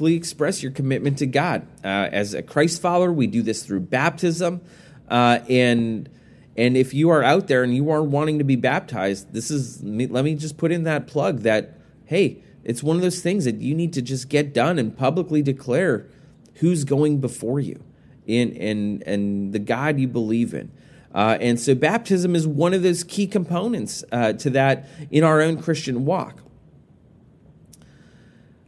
publicly 0.00 0.16
express 0.16 0.62
your 0.62 0.72
commitment 0.72 1.18
to 1.18 1.26
God. 1.26 1.66
Uh, 1.84 2.08
as 2.10 2.32
a 2.32 2.42
Christ 2.42 2.80
follower, 2.80 3.12
we 3.12 3.26
do 3.26 3.42
this 3.42 3.62
through 3.62 3.80
baptism. 3.80 4.62
Uh, 5.10 5.40
and 5.46 6.08
and 6.56 6.74
if 6.74 6.94
you 6.94 7.10
are 7.10 7.22
out 7.22 7.48
there 7.48 7.62
and 7.62 7.74
you 7.74 7.90
are 7.90 8.02
wanting 8.02 8.38
to 8.38 8.44
be 8.44 8.56
baptized, 8.56 9.34
this 9.34 9.50
is 9.50 9.82
let 9.82 10.24
me 10.24 10.34
just 10.34 10.56
put 10.56 10.72
in 10.72 10.84
that 10.84 11.06
plug 11.06 11.40
that 11.40 11.78
hey, 12.06 12.42
it's 12.64 12.82
one 12.82 12.96
of 12.96 13.02
those 13.02 13.20
things 13.20 13.44
that 13.44 13.56
you 13.56 13.74
need 13.74 13.92
to 13.92 14.00
just 14.00 14.30
get 14.30 14.54
done 14.54 14.78
and 14.78 14.96
publicly 14.96 15.42
declare 15.42 16.06
who's 16.54 16.84
going 16.84 17.20
before 17.20 17.60
you 17.60 17.82
in 18.26 18.56
and 18.56 19.02
and 19.06 19.52
the 19.52 19.58
God 19.58 20.00
you 20.00 20.08
believe 20.08 20.54
in. 20.54 20.72
Uh, 21.14 21.36
and 21.42 21.60
so 21.60 21.74
baptism 21.74 22.34
is 22.34 22.46
one 22.46 22.72
of 22.72 22.82
those 22.82 23.04
key 23.04 23.26
components 23.26 24.02
uh, 24.12 24.32
to 24.32 24.48
that 24.48 24.88
in 25.10 25.24
our 25.24 25.42
own 25.42 25.60
Christian 25.60 26.06
walk. 26.06 26.40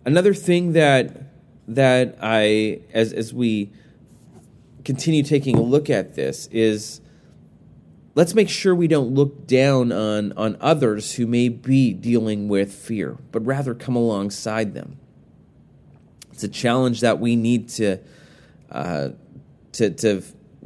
Another 0.04 0.34
thing 0.34 0.72
that 0.72 1.28
that 1.68 2.18
I 2.20 2.80
as 2.92 3.12
as 3.12 3.32
we 3.32 3.70
continue 4.84 5.22
taking 5.22 5.56
a 5.56 5.62
look 5.62 5.88
at 5.88 6.14
this 6.14 6.48
is 6.48 7.00
let's 8.14 8.34
make 8.34 8.48
sure 8.48 8.74
we 8.74 8.88
don't 8.88 9.14
look 9.14 9.46
down 9.46 9.92
on 9.92 10.32
on 10.32 10.56
others 10.60 11.14
who 11.14 11.26
may 11.26 11.48
be 11.48 11.92
dealing 11.92 12.48
with 12.48 12.72
fear, 12.72 13.16
but 13.30 13.44
rather 13.46 13.74
come 13.74 13.94
alongside 13.94 14.74
them. 14.74 14.98
It's 16.32 16.42
a 16.42 16.48
challenge 16.48 17.00
that 17.00 17.20
we 17.20 17.36
need 17.36 17.68
to 17.70 17.98
uh, 18.70 19.10
to 19.72 19.90
to 19.90 20.22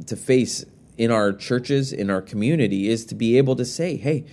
to 0.07 0.15
face 0.15 0.65
in 0.97 1.11
our 1.11 1.31
churches, 1.31 1.93
in 1.93 2.09
our 2.09 2.21
community, 2.23 2.89
is 2.89 3.05
to 3.05 3.15
be 3.15 3.37
able 3.37 3.55
to 3.55 3.65
say, 3.65 3.97
"Hey, 3.97 4.25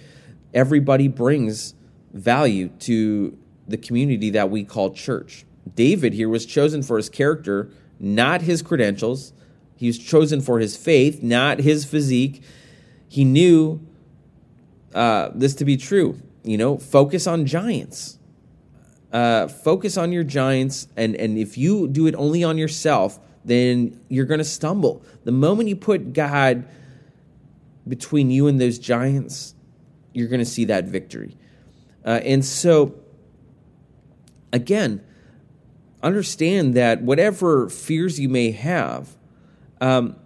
everybody 0.54 1.08
brings 1.08 1.74
value 2.14 2.68
to 2.68 3.36
the 3.66 3.76
community 3.76 4.30
that 4.30 4.50
we 4.50 4.64
call 4.64 4.92
church. 4.92 5.44
David 5.74 6.12
here 6.12 6.28
was 6.28 6.44
chosen 6.44 6.82
for 6.82 6.96
his 6.96 7.08
character, 7.08 7.70
not 7.98 8.42
his 8.42 8.62
credentials. 8.62 9.32
He 9.76 9.86
was 9.86 9.98
chosen 9.98 10.40
for 10.40 10.58
his 10.58 10.76
faith, 10.76 11.22
not 11.22 11.58
his 11.60 11.84
physique. 11.84 12.42
He 13.08 13.24
knew 13.24 13.80
uh, 14.94 15.30
this 15.34 15.54
to 15.56 15.64
be 15.64 15.76
true. 15.76 16.20
You 16.42 16.58
know, 16.58 16.76
focus 16.76 17.26
on 17.26 17.46
giants. 17.46 18.18
Uh, 19.12 19.46
focus 19.46 19.96
on 19.96 20.10
your 20.10 20.24
giants, 20.24 20.88
and, 20.96 21.14
and 21.14 21.38
if 21.38 21.56
you 21.56 21.86
do 21.86 22.06
it 22.08 22.14
only 22.16 22.42
on 22.42 22.58
yourself, 22.58 23.20
then 23.44 24.00
you're 24.08 24.24
going 24.24 24.38
to 24.38 24.44
stumble. 24.44 25.04
The 25.22 25.32
moment 25.32 25.68
you 25.68 25.76
put 25.76 26.12
God 26.12 26.66
between 27.86 28.30
you 28.30 28.48
and 28.48 28.60
those 28.60 28.78
giants, 28.78 29.54
you're 30.12 30.28
going 30.28 30.40
to 30.40 30.46
see 30.46 30.64
that 30.64 30.86
victory. 30.86 31.36
Uh, 32.04 32.20
and 32.24 32.44
so, 32.44 32.94
again, 34.54 35.02
understand 36.02 36.74
that 36.74 37.02
whatever 37.02 37.68
fears 37.68 38.20
you 38.20 38.28
may 38.28 38.52
have, 38.52 39.16
um, 39.80 40.16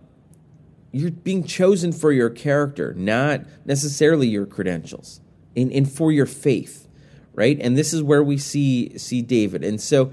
you're 0.93 1.11
being 1.11 1.45
chosen 1.45 1.93
for 1.93 2.13
your 2.13 2.31
character, 2.31 2.93
not 2.95 3.41
necessarily 3.65 4.29
your 4.29 4.47
credentials, 4.47 5.21
and, 5.57 5.73
and 5.73 5.91
for 5.91 6.13
your 6.13 6.27
faith, 6.27 6.87
right? 7.33 7.59
And 7.61 7.77
this 7.77 7.93
is 7.93 8.03
where 8.03 8.23
we 8.23 8.37
see 8.37 8.97
see 8.99 9.23
David. 9.23 9.65
And 9.65 9.81
so, 9.81 10.13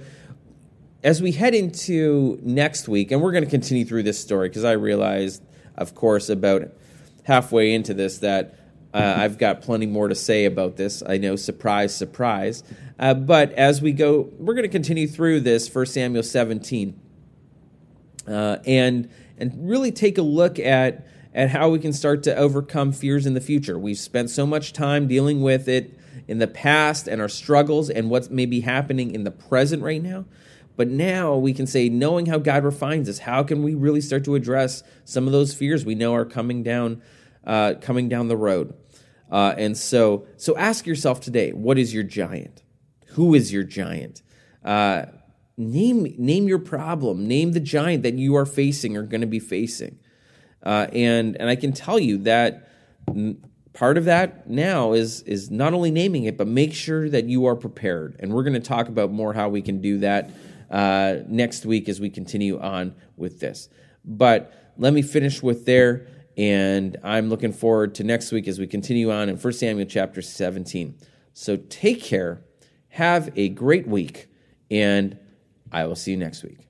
as 1.03 1.21
we 1.21 1.33
head 1.33 1.53
into 1.53 2.39
next 2.41 2.87
week, 2.87 3.11
and 3.11 3.21
we're 3.21 3.31
going 3.31 3.43
to 3.43 3.49
continue 3.49 3.85
through 3.85 4.03
this 4.03 4.19
story 4.19 4.49
because 4.49 4.63
I 4.63 4.73
realized, 4.73 5.43
of 5.75 5.93
course, 5.93 6.29
about 6.29 6.71
halfway 7.23 7.73
into 7.73 7.93
this 7.93 8.19
that 8.19 8.57
uh, 8.95 9.15
I've 9.17 9.37
got 9.37 9.61
plenty 9.61 9.87
more 9.87 10.07
to 10.07 10.15
say 10.15 10.45
about 10.45 10.77
this. 10.77 11.03
I 11.05 11.17
know, 11.17 11.35
surprise, 11.35 11.93
surprise. 11.93 12.63
Uh, 12.97 13.13
but 13.13 13.51
as 13.51 13.81
we 13.81 13.91
go, 13.91 14.29
we're 14.39 14.53
going 14.53 14.63
to 14.63 14.69
continue 14.69 15.05
through 15.05 15.41
this 15.41 15.73
1 15.73 15.85
Samuel 15.87 16.23
17 16.23 16.97
uh, 18.25 18.57
and, 18.65 19.09
and 19.37 19.69
really 19.69 19.91
take 19.91 20.17
a 20.17 20.21
look 20.21 20.59
at, 20.59 21.05
at 21.33 21.49
how 21.49 21.67
we 21.67 21.79
can 21.79 21.91
start 21.91 22.23
to 22.23 22.33
overcome 22.37 22.93
fears 22.93 23.25
in 23.25 23.33
the 23.33 23.41
future. 23.41 23.77
We've 23.77 23.97
spent 23.97 24.29
so 24.29 24.45
much 24.45 24.71
time 24.71 25.09
dealing 25.09 25.41
with 25.41 25.67
it 25.67 25.99
in 26.29 26.39
the 26.39 26.47
past 26.47 27.09
and 27.09 27.19
our 27.19 27.27
struggles 27.27 27.89
and 27.89 28.09
what's 28.09 28.29
maybe 28.29 28.61
happening 28.61 29.13
in 29.13 29.25
the 29.25 29.31
present 29.31 29.83
right 29.83 30.01
now. 30.01 30.23
But 30.77 30.87
now 30.87 31.35
we 31.35 31.53
can 31.53 31.67
say, 31.67 31.89
knowing 31.89 32.27
how 32.27 32.37
God 32.37 32.63
refines 32.63 33.09
us, 33.09 33.19
how 33.19 33.43
can 33.43 33.61
we 33.61 33.75
really 33.75 34.01
start 34.01 34.23
to 34.23 34.35
address 34.35 34.83
some 35.03 35.27
of 35.27 35.33
those 35.33 35.53
fears 35.53 35.83
we 35.83 35.95
know 35.95 36.13
are 36.13 36.25
coming 36.25 36.63
down, 36.63 37.01
uh, 37.45 37.75
coming 37.81 38.09
down 38.09 38.27
the 38.27 38.37
road? 38.37 38.73
Uh, 39.31 39.53
and 39.57 39.77
so, 39.77 40.27
so 40.37 40.55
ask 40.57 40.85
yourself 40.85 41.19
today, 41.19 41.51
what 41.51 41.77
is 41.77 41.93
your 41.93 42.03
giant? 42.03 42.63
Who 43.09 43.33
is 43.33 43.51
your 43.51 43.63
giant? 43.63 44.21
Uh, 44.63 45.05
name 45.57 46.15
name 46.17 46.47
your 46.47 46.59
problem. 46.59 47.27
Name 47.27 47.53
the 47.53 47.59
giant 47.59 48.03
that 48.03 48.15
you 48.15 48.35
are 48.35 48.45
facing 48.45 48.97
or 48.97 49.03
going 49.03 49.21
to 49.21 49.27
be 49.27 49.39
facing. 49.39 49.99
Uh, 50.63 50.87
and 50.91 51.37
and 51.37 51.49
I 51.49 51.55
can 51.55 51.71
tell 51.71 51.99
you 51.99 52.17
that 52.19 52.67
part 53.73 53.97
of 53.97 54.05
that 54.05 54.49
now 54.49 54.93
is 54.93 55.21
is 55.23 55.51
not 55.51 55.73
only 55.73 55.91
naming 55.91 56.23
it, 56.25 56.37
but 56.37 56.47
make 56.47 56.73
sure 56.73 57.09
that 57.09 57.25
you 57.25 57.45
are 57.45 57.55
prepared. 57.55 58.15
And 58.19 58.33
we're 58.33 58.43
going 58.43 58.53
to 58.53 58.59
talk 58.59 58.87
about 58.87 59.11
more 59.11 59.33
how 59.33 59.49
we 59.49 59.61
can 59.61 59.81
do 59.81 59.99
that 59.99 60.31
uh, 60.71 61.17
next 61.27 61.65
week 61.65 61.87
as 61.87 61.99
we 61.99 62.09
continue 62.09 62.59
on 62.59 62.95
with 63.15 63.39
this. 63.39 63.69
But 64.03 64.53
let 64.77 64.93
me 64.93 65.01
finish 65.01 65.41
with 65.41 65.65
there. 65.65 66.07
And 66.37 66.97
I'm 67.03 67.29
looking 67.29 67.53
forward 67.53 67.95
to 67.95 68.03
next 68.03 68.31
week 68.31 68.47
as 68.47 68.59
we 68.59 68.67
continue 68.67 69.11
on 69.11 69.29
in 69.29 69.37
1 69.37 69.53
Samuel 69.53 69.87
chapter 69.87 70.21
17. 70.21 70.97
So 71.33 71.57
take 71.69 72.01
care, 72.01 72.41
have 72.89 73.31
a 73.37 73.49
great 73.49 73.87
week, 73.87 74.27
and 74.69 75.17
I 75.71 75.85
will 75.85 75.95
see 75.95 76.11
you 76.11 76.17
next 76.17 76.43
week. 76.43 76.64